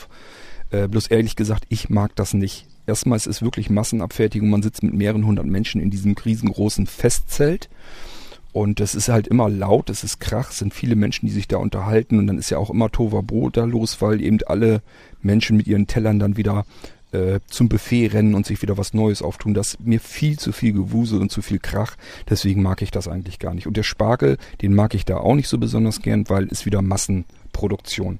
Äh, 0.70 0.88
bloß 0.88 1.08
ehrlich 1.08 1.36
gesagt, 1.36 1.64
ich 1.68 1.90
mag 1.90 2.14
das 2.16 2.34
nicht. 2.34 2.66
Erstmal 2.86 3.16
ist 3.16 3.26
es 3.26 3.42
wirklich 3.42 3.70
Massenabfertigung. 3.70 4.50
Man 4.50 4.62
sitzt 4.62 4.82
mit 4.82 4.94
mehreren 4.94 5.26
hundert 5.26 5.46
Menschen 5.46 5.80
in 5.80 5.90
diesem 5.90 6.14
riesengroßen 6.14 6.86
Festzelt. 6.86 7.68
Und 8.52 8.80
es 8.80 8.96
ist 8.96 9.08
halt 9.08 9.28
immer 9.28 9.48
laut, 9.48 9.90
es 9.90 10.02
ist 10.02 10.18
Krach, 10.18 10.50
es 10.50 10.58
sind 10.58 10.74
viele 10.74 10.96
Menschen, 10.96 11.26
die 11.26 11.32
sich 11.32 11.46
da 11.46 11.58
unterhalten. 11.58 12.18
Und 12.18 12.26
dann 12.26 12.38
ist 12.38 12.50
ja 12.50 12.58
auch 12.58 12.70
immer 12.70 12.90
Toverbrot 12.90 13.56
da 13.56 13.64
los, 13.64 14.02
weil 14.02 14.20
eben 14.20 14.38
alle 14.46 14.82
Menschen 15.22 15.56
mit 15.56 15.68
ihren 15.68 15.86
Tellern 15.86 16.18
dann 16.18 16.36
wieder 16.36 16.64
äh, 17.12 17.40
zum 17.46 17.68
Buffet 17.68 18.08
rennen 18.08 18.34
und 18.34 18.46
sich 18.46 18.62
wieder 18.62 18.78
was 18.78 18.94
Neues 18.94 19.22
auftun. 19.22 19.54
Das 19.54 19.74
ist 19.74 19.80
mir 19.80 20.00
viel 20.00 20.38
zu 20.38 20.52
viel 20.52 20.72
Gewusel 20.72 21.20
und 21.20 21.30
zu 21.30 21.42
viel 21.42 21.58
Krach. 21.58 21.96
Deswegen 22.28 22.62
mag 22.62 22.82
ich 22.82 22.90
das 22.90 23.08
eigentlich 23.08 23.38
gar 23.38 23.54
nicht. 23.54 23.66
Und 23.66 23.76
der 23.76 23.82
Spargel, 23.82 24.38
den 24.62 24.74
mag 24.74 24.94
ich 24.94 25.04
da 25.04 25.18
auch 25.18 25.34
nicht 25.34 25.48
so 25.48 25.58
besonders 25.58 26.02
gern, 26.02 26.28
weil 26.28 26.48
es 26.50 26.66
wieder 26.66 26.82
Massenproduktion. 26.82 28.18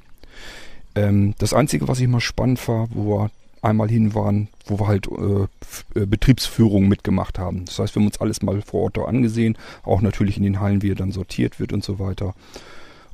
Ähm, 0.95 1.35
das 1.39 1.55
Einzige, 1.55 1.89
was 1.89 2.01
ich 2.01 2.09
mal 2.09 2.21
spannend 2.21 2.67
war, 2.67 2.89
wo 2.93 3.19
wir 3.19 3.31
einmal 3.63 3.89
hin 3.89 4.15
waren, 4.15 4.49
wo 4.67 4.81
wir 4.81 4.87
halt 4.87 5.07
äh, 5.07 6.01
äh, 6.01 6.07
Betriebsführung 6.07 6.89
mitgemacht 6.89 7.39
haben. 7.39 7.67
Das 7.67 7.79
heißt, 7.79 7.95
wir 7.95 8.01
haben 8.01 8.07
uns 8.09 8.21
alles 8.21 8.43
mal 8.43 8.63
vor 8.63 8.83
Ort 8.85 8.99
angesehen, 8.99 9.57
auch 9.83 10.01
natürlich 10.01 10.37
in 10.37 10.43
den 10.43 10.61
Hallen, 10.61 10.83
wie 10.83 10.93
er 10.93 10.97
dann 10.97 11.13
sortiert 11.13 11.61
wird 11.61 11.73
und 11.73 11.85
so 11.85 11.99
weiter. 11.99 12.35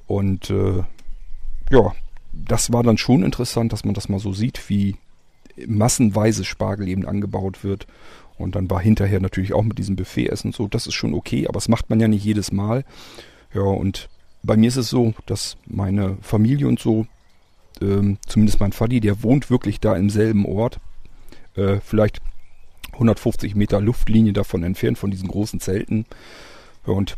Und 0.07 0.51
äh, 0.51 0.85
ja, 1.71 1.93
das 2.33 2.73
war 2.73 2.83
dann 2.83 2.99
schon 2.99 3.25
interessant, 3.25 3.73
dass 3.73 3.85
man 3.85 3.95
das 3.95 4.09
mal 4.09 4.21
so 4.21 4.33
sieht, 4.33 4.69
wie 4.69 4.97
massenweise 5.67 6.45
Spargel 6.45 6.89
eben 6.89 7.07
angebaut 7.07 7.65
wird. 7.65 7.87
Und 8.39 8.55
dann 8.55 8.69
war 8.69 8.81
hinterher 8.81 9.21
natürlich 9.21 9.55
auch 9.55 9.63
mit 9.63 9.79
diesem 9.79 9.97
Buffet-Essen 9.97 10.53
so, 10.53 10.69
das 10.69 10.87
ist 10.87 10.95
schon 10.95 11.15
okay, 11.15 11.47
aber 11.47 11.55
das 11.55 11.69
macht 11.69 11.89
man 11.89 12.01
ja 12.01 12.09
nicht 12.09 12.25
jedes 12.25 12.53
Mal. 12.53 12.85
Ja, 13.55 13.63
und 13.63 14.09
bei 14.43 14.57
mir 14.57 14.69
ist 14.69 14.77
es 14.77 14.91
so, 14.91 15.15
dass 15.25 15.57
meine 15.67 16.19
Familie 16.21 16.69
und 16.69 16.79
so, 16.79 17.07
ähm, 17.81 18.19
zumindest 18.27 18.61
mein 18.61 18.73
Vati, 18.73 19.01
der 19.01 19.23
wohnt 19.23 19.51
wirklich 19.51 19.81
da 19.81 19.97
im 19.97 20.11
selben 20.11 20.45
Ort, 20.45 20.81
äh, 21.55 21.81
vielleicht 21.81 22.21
150 22.93 23.55
Meter 23.55 23.81
Luftlinie 23.81 24.33
davon 24.33 24.63
entfernt, 24.63 24.99
von 24.99 25.11
diesen 25.11 25.29
großen 25.29 25.61
Zelten. 25.61 26.05
Ja, 26.87 26.93
und 26.93 27.17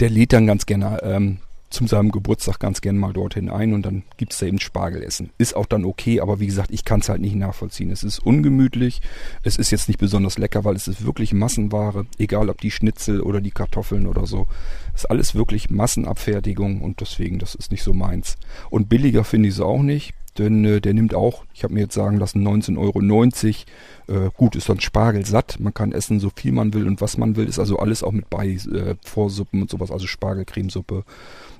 der 0.00 0.10
lädt 0.10 0.32
dann 0.32 0.46
ganz 0.46 0.66
gerne 0.66 1.00
ähm, 1.02 1.38
zu 1.76 1.86
seinem 1.86 2.10
Geburtstag 2.10 2.58
ganz 2.58 2.80
gern 2.80 2.96
mal 2.96 3.12
dorthin 3.12 3.50
ein 3.50 3.74
und 3.74 3.84
dann 3.84 4.02
gibt 4.16 4.32
es 4.32 4.38
da 4.38 4.46
eben 4.46 4.58
Spargelessen. 4.58 5.30
Ist 5.36 5.54
auch 5.54 5.66
dann 5.66 5.84
okay, 5.84 6.20
aber 6.20 6.40
wie 6.40 6.46
gesagt, 6.46 6.70
ich 6.70 6.86
kann 6.86 7.00
es 7.00 7.10
halt 7.10 7.20
nicht 7.20 7.34
nachvollziehen. 7.34 7.90
Es 7.90 8.02
ist 8.02 8.18
ungemütlich, 8.18 9.02
es 9.42 9.58
ist 9.58 9.70
jetzt 9.70 9.88
nicht 9.88 10.00
besonders 10.00 10.38
lecker, 10.38 10.64
weil 10.64 10.74
es 10.74 10.88
ist 10.88 11.04
wirklich 11.04 11.34
Massenware, 11.34 12.06
egal 12.18 12.48
ob 12.48 12.62
die 12.62 12.70
Schnitzel 12.70 13.20
oder 13.20 13.42
die 13.42 13.50
Kartoffeln 13.50 14.06
oder 14.06 14.26
so. 14.26 14.46
Es 14.94 15.02
ist 15.02 15.10
alles 15.10 15.34
wirklich 15.34 15.68
Massenabfertigung 15.68 16.80
und 16.80 17.02
deswegen, 17.02 17.38
das 17.38 17.54
ist 17.54 17.70
nicht 17.70 17.82
so 17.82 17.92
meins. 17.92 18.36
Und 18.70 18.88
billiger 18.88 19.24
finde 19.24 19.50
ich 19.50 19.56
es 19.56 19.60
auch 19.60 19.82
nicht, 19.82 20.14
denn 20.38 20.64
äh, 20.64 20.80
der 20.80 20.94
nimmt 20.94 21.14
auch, 21.14 21.44
ich 21.54 21.64
habe 21.64 21.74
mir 21.74 21.80
jetzt 21.80 21.94
sagen 21.94 22.18
lassen, 22.18 22.46
19,90 22.46 23.66
Euro. 24.08 24.26
Äh, 24.26 24.30
gut, 24.36 24.56
ist 24.56 24.68
dann 24.68 24.80
Spargel 24.80 25.26
satt, 25.26 25.58
man 25.58 25.74
kann 25.74 25.92
essen 25.92 26.20
so 26.20 26.30
viel 26.34 26.52
man 26.52 26.72
will 26.72 26.86
und 26.86 27.00
was 27.00 27.18
man 27.18 27.36
will, 27.36 27.48
ist 27.48 27.58
also 27.58 27.78
alles 27.78 28.02
auch 28.02 28.12
mit 28.12 28.30
bei, 28.30 28.48
äh, 28.48 28.94
Vorsuppen 29.04 29.62
und 29.62 29.70
sowas, 29.70 29.90
also 29.90 30.06
Spargelcremesuppe 30.06 31.04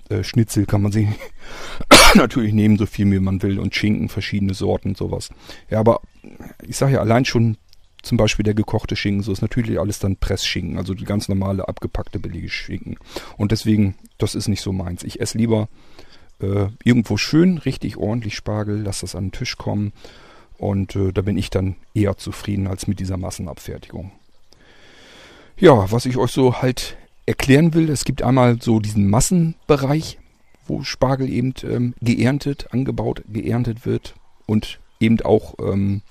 äh, 0.09 0.23
Schnitzel 0.23 0.67
kann 0.67 0.83
man 0.83 0.93
sich 0.93 1.09
natürlich 2.15 2.53
nehmen, 2.53 2.79
so 2.79 2.87
viel 2.87 3.11
wie 3.11 3.19
man 3.19 3.43
will 3.43 3.59
und 3.59 3.75
Schinken, 3.75 4.09
verschiedene 4.09 4.55
Sorten 4.55 4.91
und 4.91 4.97
sowas. 4.97 5.31
Ja, 5.71 5.81
aber 5.81 6.01
ich 6.67 6.77
sage 6.77 6.95
ja 6.95 7.01
allein 7.01 7.25
schon 7.25 7.57
zum 8.03 8.17
Beispiel 8.17 8.45
der 8.45 8.55
gekochte 8.55 8.95
Schinken, 8.95 9.23
so 9.23 9.33
ist 9.33 9.43
natürlich 9.43 9.81
alles 9.81 9.99
dann 9.99 10.17
Pressschinken, 10.17 10.79
also 10.79 10.95
die 10.95 11.05
ganz 11.05 11.29
normale 11.29 11.69
abgepackte 11.69 12.21
billige 12.21 12.49
Schinken. 12.49 12.97
Und 13.37 13.51
deswegen, 13.51 13.97
das 14.19 14.37
ist 14.37 14.47
nicht 14.47 14.63
so 14.63 14.73
meins. 14.73 15.03
Ich 15.03 15.21
esse 15.21 15.39
lieber 15.39 15.69
äh, 16.41 16.67
irgendwo 16.85 17.17
schön, 17.17 17.59
richtig 17.59 17.97
ordentlich 17.97 18.35
Spargel, 18.35 18.83
lass 18.83 19.01
das 19.01 19.15
an 19.15 19.27
den 19.27 19.33
Tisch 19.33 19.57
kommen 19.57 19.93
und 20.59 20.97
äh, 20.97 21.13
da 21.13 21.23
bin 21.23 21.37
ich 21.37 21.51
dann 21.51 21.77
eher 21.95 22.17
zufrieden 22.17 22.67
als 22.67 22.87
mit 22.87 23.01
dieser 23.01 23.17
Massenabfertigung. 23.17 24.13
Ja, 25.59 25.91
was 25.91 26.07
ich 26.07 26.17
euch 26.17 26.33
so 26.33 26.61
halt 26.61 26.97
erklären 27.27 27.75
will. 27.75 27.91
Es 27.91 28.05
gibt 28.05 28.23
einmal 28.23 28.61
so 28.61 28.79
diesen 28.79 29.09
Massenbereich, 29.09 30.19
wo 30.67 30.83
Spargel 30.83 31.29
eben 31.29 31.55
ähm, 31.65 31.95
geerntet, 32.01 32.69
angebaut, 32.73 33.23
geerntet 33.29 33.87
wird 33.87 34.15
und 34.47 34.81
eben 35.01 35.21
auch 35.23 35.55
ähm, 35.59 36.03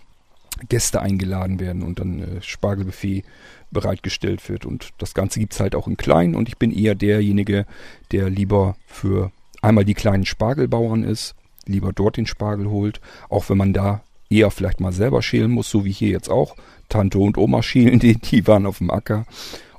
Gäste 0.69 1.01
eingeladen 1.01 1.59
werden 1.59 1.83
und 1.83 1.99
dann 1.99 2.19
äh, 2.19 2.41
Spargelbuffet 2.41 3.23
bereitgestellt 3.71 4.47
wird. 4.49 4.65
Und 4.65 4.89
das 4.97 5.13
Ganze 5.13 5.39
gibt's 5.39 5.59
halt 5.59 5.75
auch 5.75 5.87
in 5.87 5.97
klein 5.97 6.35
und 6.35 6.47
ich 6.47 6.57
bin 6.57 6.71
eher 6.71 6.95
derjenige, 6.95 7.65
der 8.11 8.29
lieber 8.29 8.75
für 8.85 9.31
einmal 9.65 9.85
die 9.85 9.93
kleinen 9.93 10.25
Spargelbauern 10.25 11.03
ist, 11.03 11.35
lieber 11.65 11.91
dort 11.93 12.17
den 12.17 12.27
Spargel 12.27 12.69
holt, 12.69 13.01
auch 13.29 13.49
wenn 13.49 13.57
man 13.57 13.73
da 13.73 14.01
eher 14.29 14.51
vielleicht 14.51 14.79
mal 14.79 14.91
selber 14.91 15.21
schälen 15.21 15.51
muss, 15.51 15.69
so 15.69 15.85
wie 15.85 15.91
hier 15.91 16.09
jetzt 16.09 16.29
auch. 16.29 16.55
Tante 16.89 17.17
und 17.17 17.37
Oma 17.37 17.63
schälen, 17.63 17.99
die, 18.01 18.15
die 18.15 18.47
waren 18.47 18.65
auf 18.65 18.79
dem 18.79 18.91
Acker. 18.91 19.25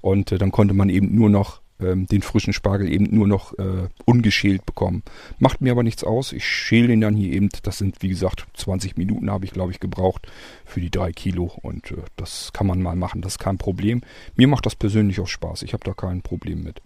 Und 0.01 0.33
äh, 0.33 0.39
dann 0.39 0.53
konnte 0.53 0.75
man 0.75 0.89
eben 0.89 1.15
nur 1.15 1.31
noch 1.31 1.61
ähm, 1.81 2.07
den 2.07 2.23
frischen 2.23 2.53
Spargel 2.53 2.91
eben 2.91 3.15
nur 3.15 3.27
noch 3.27 3.53
äh, 3.59 3.89
ungeschält 4.05 4.65
bekommen. 4.65 5.03
Macht 5.39 5.61
mir 5.61 5.73
aber 5.73 5.83
nichts 5.83 6.05
aus. 6.05 6.33
Ich 6.33 6.47
schäle 6.47 6.93
ihn 6.93 7.01
dann 7.01 7.17
hier 7.17 7.33
eben. 7.33 7.49
Das 7.63 7.79
sind, 7.79 8.03
wie 8.03 8.09
gesagt, 8.09 8.47
20 8.55 8.97
Minuten 8.97 9.31
habe 9.31 9.45
ich, 9.45 9.51
glaube 9.51 9.73
ich, 9.73 9.81
gebraucht 9.81 10.27
für 10.65 10.81
die 10.81 10.91
drei 10.91 11.13
Kilo. 11.13 11.53
Und 11.63 11.91
äh, 11.91 11.97
das 12.17 12.53
kann 12.53 12.67
man 12.67 12.83
mal 12.83 12.97
machen. 12.97 13.21
Das 13.21 13.35
ist 13.35 13.39
kein 13.39 13.59
Problem. 13.59 14.03
Mir 14.37 14.49
macht 14.49 14.67
das 14.67 14.75
persönlich 14.75 15.21
auch 15.21 15.29
Spaß. 15.29 15.63
Ich 15.63 15.73
habe 15.73 15.85
da 15.85 15.93
kein 15.93 16.23
Problem 16.23 16.63
mit. 16.63 16.81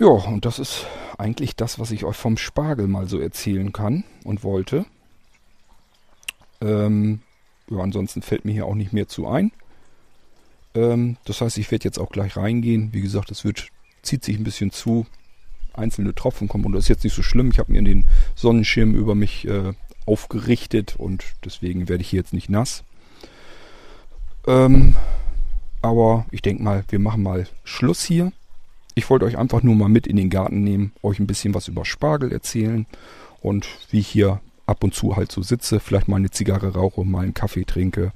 Ja, 0.00 0.06
und 0.06 0.46
das 0.46 0.58
ist 0.58 0.86
eigentlich 1.18 1.56
das, 1.56 1.78
was 1.78 1.90
ich 1.90 2.04
euch 2.04 2.16
vom 2.16 2.38
Spargel 2.38 2.88
mal 2.88 3.06
so 3.06 3.20
erzählen 3.20 3.70
kann 3.70 4.04
und 4.24 4.42
wollte. 4.42 4.86
Ähm, 6.62 7.20
ja, 7.68 7.80
ansonsten 7.80 8.22
fällt 8.22 8.46
mir 8.46 8.52
hier 8.52 8.64
auch 8.64 8.74
nicht 8.74 8.94
mehr 8.94 9.08
zu 9.08 9.28
ein. 9.28 9.52
Ähm, 10.74 11.18
das 11.26 11.42
heißt, 11.42 11.58
ich 11.58 11.70
werde 11.70 11.84
jetzt 11.84 11.98
auch 11.98 12.08
gleich 12.08 12.38
reingehen. 12.38 12.94
Wie 12.94 13.02
gesagt, 13.02 13.30
es 13.30 13.44
wird, 13.44 13.68
zieht 14.00 14.24
sich 14.24 14.38
ein 14.38 14.44
bisschen 14.44 14.72
zu. 14.72 15.04
Einzelne 15.74 16.14
Tropfen 16.14 16.48
kommen 16.48 16.64
und 16.64 16.72
das 16.72 16.84
ist 16.84 16.88
jetzt 16.88 17.04
nicht 17.04 17.14
so 17.14 17.22
schlimm. 17.22 17.50
Ich 17.50 17.58
habe 17.58 17.70
mir 17.70 17.82
den 17.82 18.06
Sonnenschirm 18.34 18.94
über 18.94 19.14
mich 19.14 19.46
äh, 19.46 19.74
aufgerichtet 20.06 20.96
und 20.96 21.24
deswegen 21.44 21.90
werde 21.90 22.00
ich 22.00 22.08
hier 22.08 22.20
jetzt 22.20 22.32
nicht 22.32 22.48
nass. 22.48 22.84
Ähm, 24.46 24.96
aber 25.82 26.24
ich 26.30 26.40
denke 26.40 26.62
mal, 26.62 26.84
wir 26.88 26.98
machen 27.00 27.22
mal 27.22 27.46
Schluss 27.64 28.02
hier. 28.02 28.32
Ich 29.00 29.08
wollte 29.08 29.24
euch 29.24 29.38
einfach 29.38 29.62
nur 29.62 29.76
mal 29.76 29.88
mit 29.88 30.06
in 30.06 30.16
den 30.16 30.28
Garten 30.28 30.62
nehmen, 30.62 30.92
euch 31.02 31.18
ein 31.20 31.26
bisschen 31.26 31.54
was 31.54 31.68
über 31.68 31.86
Spargel 31.86 32.32
erzählen 32.32 32.84
und 33.40 33.66
wie 33.90 34.00
ich 34.00 34.08
hier 34.08 34.42
ab 34.66 34.84
und 34.84 34.92
zu 34.92 35.16
halt 35.16 35.32
so 35.32 35.40
sitze, 35.40 35.80
vielleicht 35.80 36.06
mal 36.06 36.16
eine 36.16 36.30
Zigarre 36.30 36.74
rauche, 36.74 37.02
mal 37.02 37.22
einen 37.22 37.32
Kaffee 37.32 37.64
trinke. 37.64 38.12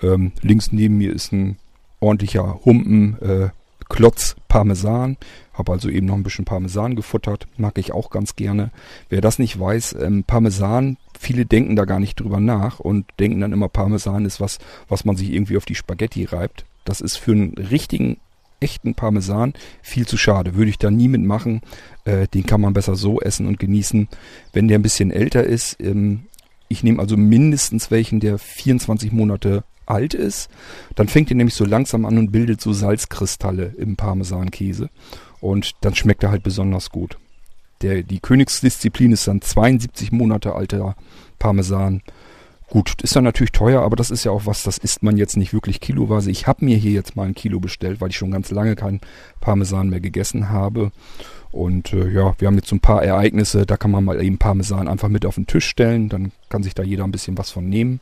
Ähm, 0.00 0.30
links 0.40 0.70
neben 0.70 0.98
mir 0.98 1.12
ist 1.12 1.32
ein 1.32 1.58
ordentlicher 1.98 2.60
Humpen, 2.64 3.20
äh, 3.20 3.48
Klotz 3.88 4.36
Parmesan. 4.46 5.16
Habe 5.52 5.72
also 5.72 5.88
eben 5.88 6.06
noch 6.06 6.14
ein 6.14 6.22
bisschen 6.22 6.44
Parmesan 6.44 6.94
gefuttert. 6.94 7.48
Mag 7.56 7.76
ich 7.76 7.90
auch 7.90 8.10
ganz 8.10 8.36
gerne. 8.36 8.70
Wer 9.08 9.22
das 9.22 9.40
nicht 9.40 9.58
weiß, 9.58 9.96
ähm, 10.00 10.22
Parmesan, 10.22 10.96
viele 11.18 11.44
denken 11.44 11.74
da 11.74 11.86
gar 11.86 11.98
nicht 11.98 12.20
drüber 12.20 12.38
nach 12.38 12.78
und 12.78 13.04
denken 13.18 13.40
dann 13.40 13.52
immer, 13.52 13.68
Parmesan 13.68 14.26
ist 14.26 14.40
was, 14.40 14.60
was 14.88 15.04
man 15.04 15.16
sich 15.16 15.32
irgendwie 15.32 15.56
auf 15.56 15.64
die 15.64 15.74
Spaghetti 15.74 16.24
reibt. 16.24 16.66
Das 16.84 17.00
ist 17.00 17.16
für 17.16 17.32
einen 17.32 17.54
richtigen, 17.54 18.18
echten 18.60 18.94
Parmesan 18.94 19.54
viel 19.82 20.06
zu 20.06 20.16
schade. 20.16 20.54
Würde 20.54 20.70
ich 20.70 20.78
da 20.78 20.90
nie 20.90 21.08
mitmachen. 21.08 21.62
Äh, 22.04 22.28
den 22.28 22.46
kann 22.46 22.60
man 22.60 22.74
besser 22.74 22.96
so 22.96 23.20
essen 23.20 23.46
und 23.46 23.58
genießen. 23.58 24.08
Wenn 24.52 24.68
der 24.68 24.78
ein 24.78 24.82
bisschen 24.82 25.10
älter 25.10 25.44
ist, 25.44 25.76
ähm, 25.80 26.26
ich 26.68 26.84
nehme 26.84 27.00
also 27.00 27.16
mindestens 27.16 27.90
welchen, 27.90 28.20
der 28.20 28.38
24 28.38 29.10
Monate 29.12 29.64
alt 29.86 30.14
ist, 30.14 30.48
dann 30.94 31.08
fängt 31.08 31.30
er 31.30 31.36
nämlich 31.36 31.54
so 31.54 31.64
langsam 31.64 32.04
an 32.04 32.16
und 32.16 32.30
bildet 32.30 32.60
so 32.60 32.72
Salzkristalle 32.72 33.74
im 33.76 33.96
Parmesankäse. 33.96 34.88
Und 35.40 35.72
dann 35.80 35.94
schmeckt 35.94 36.22
er 36.22 36.30
halt 36.30 36.42
besonders 36.42 36.90
gut. 36.90 37.18
Der, 37.82 38.02
die 38.02 38.20
Königsdisziplin 38.20 39.12
ist 39.12 39.26
dann 39.26 39.40
72 39.40 40.12
Monate 40.12 40.54
alter 40.54 40.96
Parmesan. 41.38 42.02
Gut, 42.70 43.02
ist 43.02 43.16
dann 43.16 43.24
natürlich 43.24 43.50
teuer, 43.50 43.82
aber 43.82 43.96
das 43.96 44.12
ist 44.12 44.22
ja 44.22 44.30
auch 44.30 44.46
was, 44.46 44.62
das 44.62 44.78
isst 44.78 45.02
man 45.02 45.16
jetzt 45.16 45.36
nicht 45.36 45.52
wirklich 45.52 45.80
kiloweise. 45.80 46.30
Ich 46.30 46.46
habe 46.46 46.64
mir 46.64 46.76
hier 46.76 46.92
jetzt 46.92 47.16
mal 47.16 47.26
ein 47.26 47.34
Kilo 47.34 47.58
bestellt, 47.58 48.00
weil 48.00 48.10
ich 48.10 48.16
schon 48.16 48.30
ganz 48.30 48.52
lange 48.52 48.76
keinen 48.76 49.00
Parmesan 49.40 49.88
mehr 49.90 49.98
gegessen 49.98 50.50
habe. 50.50 50.92
Und 51.50 51.92
äh, 51.92 52.08
ja, 52.08 52.32
wir 52.38 52.46
haben 52.46 52.54
jetzt 52.54 52.68
so 52.68 52.76
ein 52.76 52.80
paar 52.80 53.02
Ereignisse, 53.02 53.66
da 53.66 53.76
kann 53.76 53.90
man 53.90 54.04
mal 54.04 54.22
eben 54.22 54.38
Parmesan 54.38 54.86
einfach 54.86 55.08
mit 55.08 55.26
auf 55.26 55.34
den 55.34 55.48
Tisch 55.48 55.66
stellen, 55.66 56.08
dann 56.08 56.30
kann 56.48 56.62
sich 56.62 56.74
da 56.74 56.84
jeder 56.84 57.02
ein 57.02 57.10
bisschen 57.10 57.36
was 57.36 57.50
von 57.50 57.68
nehmen. 57.68 57.98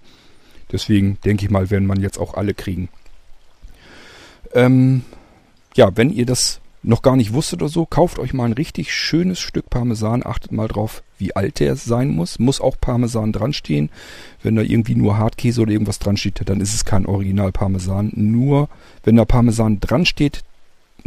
Deswegen 0.71 1.17
denke 1.25 1.47
ich 1.47 1.51
mal, 1.51 1.71
werden 1.71 1.87
man 1.87 2.01
jetzt 2.01 2.19
auch 2.19 2.35
alle 2.35 2.53
kriegen. 2.53 2.91
Ähm, 4.53 5.01
ja, 5.77 5.97
wenn 5.97 6.11
ihr 6.11 6.27
das 6.27 6.61
noch 6.83 7.03
gar 7.03 7.17
nicht 7.17 7.33
wusstet 7.33 7.63
oder 7.63 7.69
so, 7.69 7.87
kauft 7.87 8.19
euch 8.19 8.33
mal 8.33 8.45
ein 8.45 8.53
richtig 8.53 8.93
schönes 8.93 9.41
Stück 9.41 9.69
Parmesan. 9.71 10.25
Achtet 10.25 10.53
mal 10.53 10.69
drauf, 10.69 11.03
wie 11.19 11.35
alt 11.35 11.61
der 11.61 11.77
sein 11.77 12.11
muss. 12.11 12.39
Muss 12.39 12.61
auch 12.61 12.77
Parmesan 12.81 13.33
dran 13.33 13.53
stehen. 13.53 13.91
Wenn 14.43 14.57
da 14.57 14.63
irgendwie 14.63 14.95
nur 14.95 15.19
Hartkäse 15.19 15.61
oder 15.61 15.73
irgendwas 15.73 15.99
dran 15.99 16.17
steht, 16.17 16.41
dann 16.49 16.61
ist 16.61 16.75
es 16.75 16.85
kein 16.85 17.07
Original 17.07 17.53
Parmesan. 17.53 18.13
Nur 18.15 18.69
wenn 19.03 19.17
da 19.17 19.25
Parmesan 19.25 19.81
dran 19.81 20.07
steht, 20.07 20.45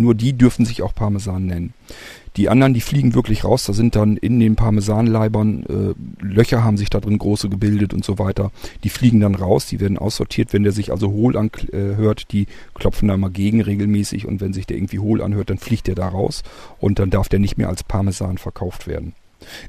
nur 0.01 0.15
die 0.15 0.33
dürfen 0.33 0.65
sich 0.65 0.81
auch 0.81 0.93
Parmesan 0.93 1.45
nennen. 1.45 1.73
Die 2.37 2.47
anderen, 2.47 2.73
die 2.73 2.81
fliegen 2.81 3.13
wirklich 3.13 3.43
raus. 3.43 3.65
Da 3.65 3.73
sind 3.73 3.95
dann 3.95 4.15
in 4.15 4.39
den 4.39 4.55
Parmesanleibern 4.55 5.65
äh, 5.65 6.23
Löcher 6.23 6.63
haben 6.63 6.77
sich 6.77 6.89
da 6.89 7.01
drin 7.01 7.17
große 7.17 7.49
gebildet 7.49 7.93
und 7.93 8.05
so 8.05 8.19
weiter. 8.19 8.51
Die 8.83 8.89
fliegen 8.89 9.19
dann 9.19 9.35
raus, 9.35 9.65
die 9.65 9.81
werden 9.81 9.97
aussortiert. 9.97 10.53
Wenn 10.53 10.63
der 10.63 10.71
sich 10.71 10.91
also 10.91 11.11
hohl 11.11 11.35
anhört, 11.37 12.21
äh, 12.21 12.25
die 12.31 12.47
klopfen 12.73 13.09
da 13.09 13.17
mal 13.17 13.31
gegen 13.31 13.61
regelmäßig 13.61 14.25
und 14.27 14.39
wenn 14.39 14.53
sich 14.53 14.65
der 14.65 14.77
irgendwie 14.77 14.99
hohl 14.99 15.21
anhört, 15.21 15.49
dann 15.49 15.57
fliegt 15.57 15.87
der 15.87 15.95
da 15.95 16.07
raus 16.07 16.43
und 16.79 16.99
dann 16.99 17.09
darf 17.09 17.27
der 17.27 17.39
nicht 17.39 17.57
mehr 17.57 17.67
als 17.67 17.83
Parmesan 17.83 18.37
verkauft 18.37 18.87
werden. 18.87 19.13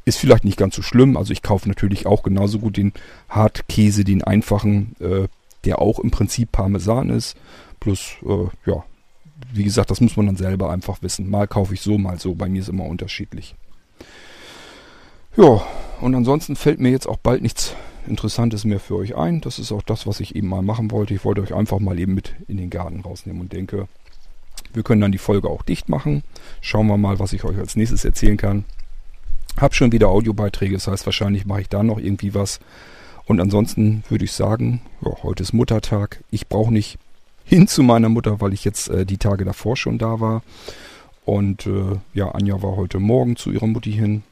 Ist 0.05 0.18
vielleicht 0.18 0.45
nicht 0.45 0.59
ganz 0.59 0.77
so 0.77 0.83
schlimm. 0.83 1.16
Also 1.16 1.33
ich 1.33 1.42
kaufe 1.42 1.68
natürlich 1.68 2.07
auch 2.07 2.23
genauso 2.23 2.59
gut 2.59 2.77
den 2.77 2.92
Hartkäse, 3.29 4.05
den 4.05 4.23
einfachen, 4.23 4.95
äh, 5.01 5.27
der 5.64 5.81
auch 5.81 5.99
im 5.99 6.11
Prinzip 6.11 6.53
Parmesan 6.53 7.11
ist. 7.11 7.37
Plus, 7.81 8.12
äh, 8.25 8.71
ja, 8.71 8.85
wie 9.52 9.64
gesagt, 9.64 9.90
das 9.90 10.00
muss 10.00 10.16
man 10.16 10.26
dann 10.26 10.37
selber 10.37 10.70
einfach 10.70 11.02
wissen. 11.02 11.31
Mal 11.31 11.46
kaufe 11.48 11.74
ich 11.74 11.81
so, 11.81 11.98
mal 11.98 12.18
so. 12.18 12.35
Bei 12.35 12.48
mir 12.48 12.61
ist 12.61 12.68
immer 12.68 12.85
unterschiedlich. 12.85 13.55
Ja, 15.37 15.62
und 16.00 16.14
ansonsten 16.14 16.57
fällt 16.57 16.81
mir 16.81 16.90
jetzt 16.90 17.07
auch 17.09 17.16
bald 17.16 17.42
nichts 17.42 17.74
Interessantes 18.07 18.64
mehr 18.64 18.81
für 18.81 18.96
euch 18.96 19.16
ein. 19.16 19.40
Das 19.40 19.59
ist 19.59 19.72
auch 19.72 19.83
das, 19.83 20.07
was 20.07 20.20
ich 20.20 20.35
eben 20.37 20.48
mal 20.48 20.62
machen 20.62 20.90
wollte. 20.90 21.14
Ich 21.14 21.24
wollte 21.24 21.40
euch 21.40 21.55
einfach 21.55 21.78
mal 21.78 21.98
eben 21.98 22.14
mit 22.14 22.35
in 22.48 22.57
den 22.57 22.70
Garten 22.70 23.00
rausnehmen 23.00 23.40
und 23.40 23.52
denke, 23.52 23.88
Wir 24.74 24.83
können 24.83 25.00
dann 25.00 25.12
die 25.12 25.18
Folge 25.18 25.48
auch 25.48 25.62
dicht 25.62 25.88
machen. 25.88 26.22
Schauen 26.61 26.87
wir 26.87 26.96
mal, 26.96 27.18
was 27.18 27.33
ich 27.33 27.44
euch 27.44 27.59
als 27.59 27.76
nächstes 27.76 28.05
erzählen 28.05 28.37
kann. 28.37 28.64
Hab 29.59 29.74
schon 29.74 29.92
wieder 29.92 30.09
Audiobeiträge, 30.09 30.74
das 30.74 30.87
heißt 30.87 31.05
wahrscheinlich 31.05 31.44
mache 31.44 31.62
ich 31.62 31.68
da 31.68 31.83
noch 31.83 31.98
irgendwie 31.98 32.35
was. 32.35 32.59
Und 33.26 33.40
ansonsten 33.40 34.02
würde 34.09 34.24
ich 34.24 34.33
sagen, 34.33 34.81
ja, 35.05 35.12
heute 35.22 35.42
ist 35.42 35.52
Muttertag. 35.52 36.24
Ich 36.31 36.48
brauche 36.48 36.72
nicht 36.72 36.98
hin 37.44 37.66
zu 37.66 37.83
meiner 37.83 38.09
Mutter, 38.09 38.40
weil 38.40 38.52
ich 38.52 38.64
jetzt 38.64 38.88
äh, 38.88 39.05
die 39.05 39.18
Tage 39.18 39.44
davor 39.44 39.76
schon 39.76 39.98
da 39.98 40.20
war. 40.20 40.42
Und 41.24 41.66
äh, 41.66 41.98
ja, 42.14 42.31
Anja 42.33 42.62
war 42.62 42.76
heute 42.76 42.98
Morgen 42.98 43.37
zu 43.37 43.50
ihrer 43.50 43.66
Mutti 43.66 43.92
hin. 43.92 44.22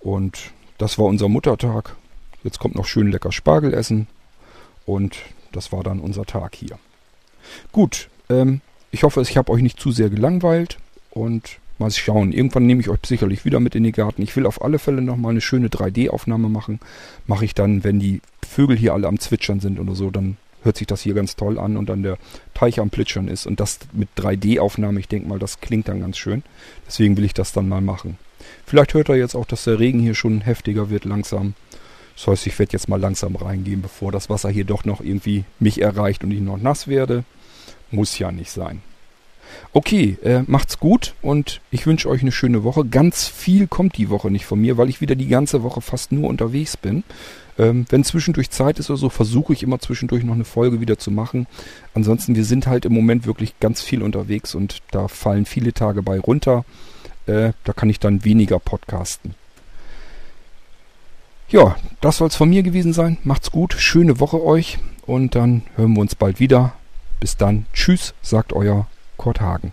Und 0.00 0.52
das 0.78 0.98
war 0.98 1.06
unser 1.06 1.28
Muttertag. 1.28 1.96
Jetzt 2.44 2.58
kommt 2.58 2.76
noch 2.76 2.86
schön 2.86 3.10
lecker 3.10 3.32
Spargel 3.32 3.74
essen. 3.74 4.06
Und 4.84 5.18
das 5.52 5.72
war 5.72 5.82
dann 5.82 6.00
unser 6.00 6.24
Tag 6.24 6.54
hier. 6.54 6.78
Gut, 7.72 8.08
ähm, 8.28 8.60
ich 8.90 9.02
hoffe, 9.02 9.20
ich 9.22 9.36
habe 9.36 9.52
euch 9.52 9.62
nicht 9.62 9.80
zu 9.80 9.90
sehr 9.90 10.10
gelangweilt. 10.10 10.78
Und 11.10 11.58
mal 11.78 11.90
schauen. 11.90 12.32
Irgendwann 12.32 12.66
nehme 12.66 12.80
ich 12.80 12.88
euch 12.88 13.00
sicherlich 13.04 13.44
wieder 13.44 13.60
mit 13.60 13.74
in 13.74 13.82
den 13.82 13.92
Garten. 13.92 14.22
Ich 14.22 14.34
will 14.36 14.46
auf 14.46 14.62
alle 14.62 14.78
Fälle 14.78 15.02
nochmal 15.02 15.32
eine 15.32 15.40
schöne 15.40 15.68
3D-Aufnahme 15.68 16.48
machen. 16.48 16.80
Mache 17.26 17.44
ich 17.44 17.54
dann, 17.54 17.84
wenn 17.84 18.00
die 18.00 18.20
Vögel 18.46 18.76
hier 18.76 18.94
alle 18.94 19.08
am 19.08 19.18
Zwitschern 19.18 19.60
sind 19.60 19.78
oder 19.78 19.94
so, 19.94 20.10
dann 20.10 20.36
hört 20.66 20.76
sich 20.76 20.86
das 20.86 21.00
hier 21.00 21.14
ganz 21.14 21.36
toll 21.36 21.58
an 21.58 21.78
und 21.78 21.88
dann 21.88 22.02
der 22.02 22.18
Teich 22.52 22.78
am 22.78 22.90
Plitschern 22.90 23.28
ist. 23.28 23.46
Und 23.46 23.60
das 23.60 23.78
mit 23.92 24.08
3D-Aufnahme, 24.18 25.00
ich 25.00 25.08
denke 25.08 25.28
mal, 25.28 25.38
das 25.38 25.60
klingt 25.60 25.88
dann 25.88 26.00
ganz 26.00 26.18
schön. 26.18 26.42
Deswegen 26.86 27.16
will 27.16 27.24
ich 27.24 27.34
das 27.34 27.52
dann 27.52 27.68
mal 27.68 27.80
machen. 27.80 28.18
Vielleicht 28.66 28.92
hört 28.94 29.08
ihr 29.08 29.16
jetzt 29.16 29.34
auch, 29.34 29.46
dass 29.46 29.64
der 29.64 29.78
Regen 29.78 30.00
hier 30.00 30.14
schon 30.14 30.42
heftiger 30.42 30.90
wird 30.90 31.04
langsam. 31.06 31.54
Das 32.16 32.26
heißt, 32.26 32.46
ich 32.46 32.58
werde 32.58 32.72
jetzt 32.72 32.88
mal 32.88 33.00
langsam 33.00 33.36
reingehen, 33.36 33.82
bevor 33.82 34.12
das 34.12 34.30
Wasser 34.30 34.50
hier 34.50 34.64
doch 34.64 34.84
noch 34.84 35.00
irgendwie 35.00 35.44
mich 35.58 35.80
erreicht 35.80 36.24
und 36.24 36.30
ich 36.30 36.40
noch 36.40 36.58
nass 36.58 36.88
werde. 36.88 37.24
Muss 37.90 38.18
ja 38.18 38.32
nicht 38.32 38.50
sein. 38.50 38.82
Okay, 39.72 40.18
äh, 40.22 40.42
macht's 40.46 40.78
gut 40.78 41.14
und 41.22 41.60
ich 41.70 41.86
wünsche 41.86 42.08
euch 42.08 42.22
eine 42.22 42.32
schöne 42.32 42.64
Woche. 42.64 42.84
Ganz 42.84 43.28
viel 43.28 43.66
kommt 43.66 43.96
die 43.96 44.10
Woche 44.10 44.30
nicht 44.30 44.46
von 44.46 44.60
mir, 44.60 44.76
weil 44.76 44.88
ich 44.88 45.00
wieder 45.00 45.14
die 45.14 45.28
ganze 45.28 45.62
Woche 45.62 45.80
fast 45.80 46.12
nur 46.12 46.28
unterwegs 46.28 46.76
bin. 46.76 47.04
Ähm, 47.58 47.86
wenn 47.88 48.04
zwischendurch 48.04 48.50
Zeit 48.50 48.78
ist 48.78 48.90
oder 48.90 48.98
so, 48.98 49.08
versuche 49.08 49.52
ich 49.52 49.62
immer 49.62 49.78
zwischendurch 49.78 50.24
noch 50.24 50.34
eine 50.34 50.44
Folge 50.44 50.80
wieder 50.80 50.98
zu 50.98 51.10
machen. 51.10 51.46
Ansonsten, 51.94 52.34
wir 52.36 52.44
sind 52.44 52.66
halt 52.66 52.84
im 52.84 52.92
Moment 52.92 53.26
wirklich 53.26 53.58
ganz 53.60 53.82
viel 53.82 54.02
unterwegs 54.02 54.54
und 54.54 54.82
da 54.90 55.08
fallen 55.08 55.46
viele 55.46 55.72
Tage 55.72 56.02
bei 56.02 56.18
runter. 56.18 56.64
Äh, 57.26 57.52
da 57.64 57.72
kann 57.72 57.90
ich 57.90 57.98
dann 57.98 58.24
weniger 58.24 58.58
podcasten. 58.58 59.34
Ja, 61.48 61.76
das 62.00 62.18
soll 62.18 62.28
es 62.28 62.36
von 62.36 62.48
mir 62.48 62.62
gewesen 62.62 62.92
sein. 62.92 63.18
Macht's 63.22 63.52
gut, 63.52 63.74
schöne 63.78 64.18
Woche 64.20 64.42
euch 64.42 64.78
und 65.06 65.34
dann 65.34 65.62
hören 65.76 65.94
wir 65.94 66.00
uns 66.00 66.14
bald 66.14 66.40
wieder. 66.40 66.74
Bis 67.20 67.36
dann, 67.36 67.66
tschüss, 67.72 68.14
sagt 68.20 68.52
euer 68.52 68.88
Kurt 69.16 69.40
Hagen. 69.40 69.72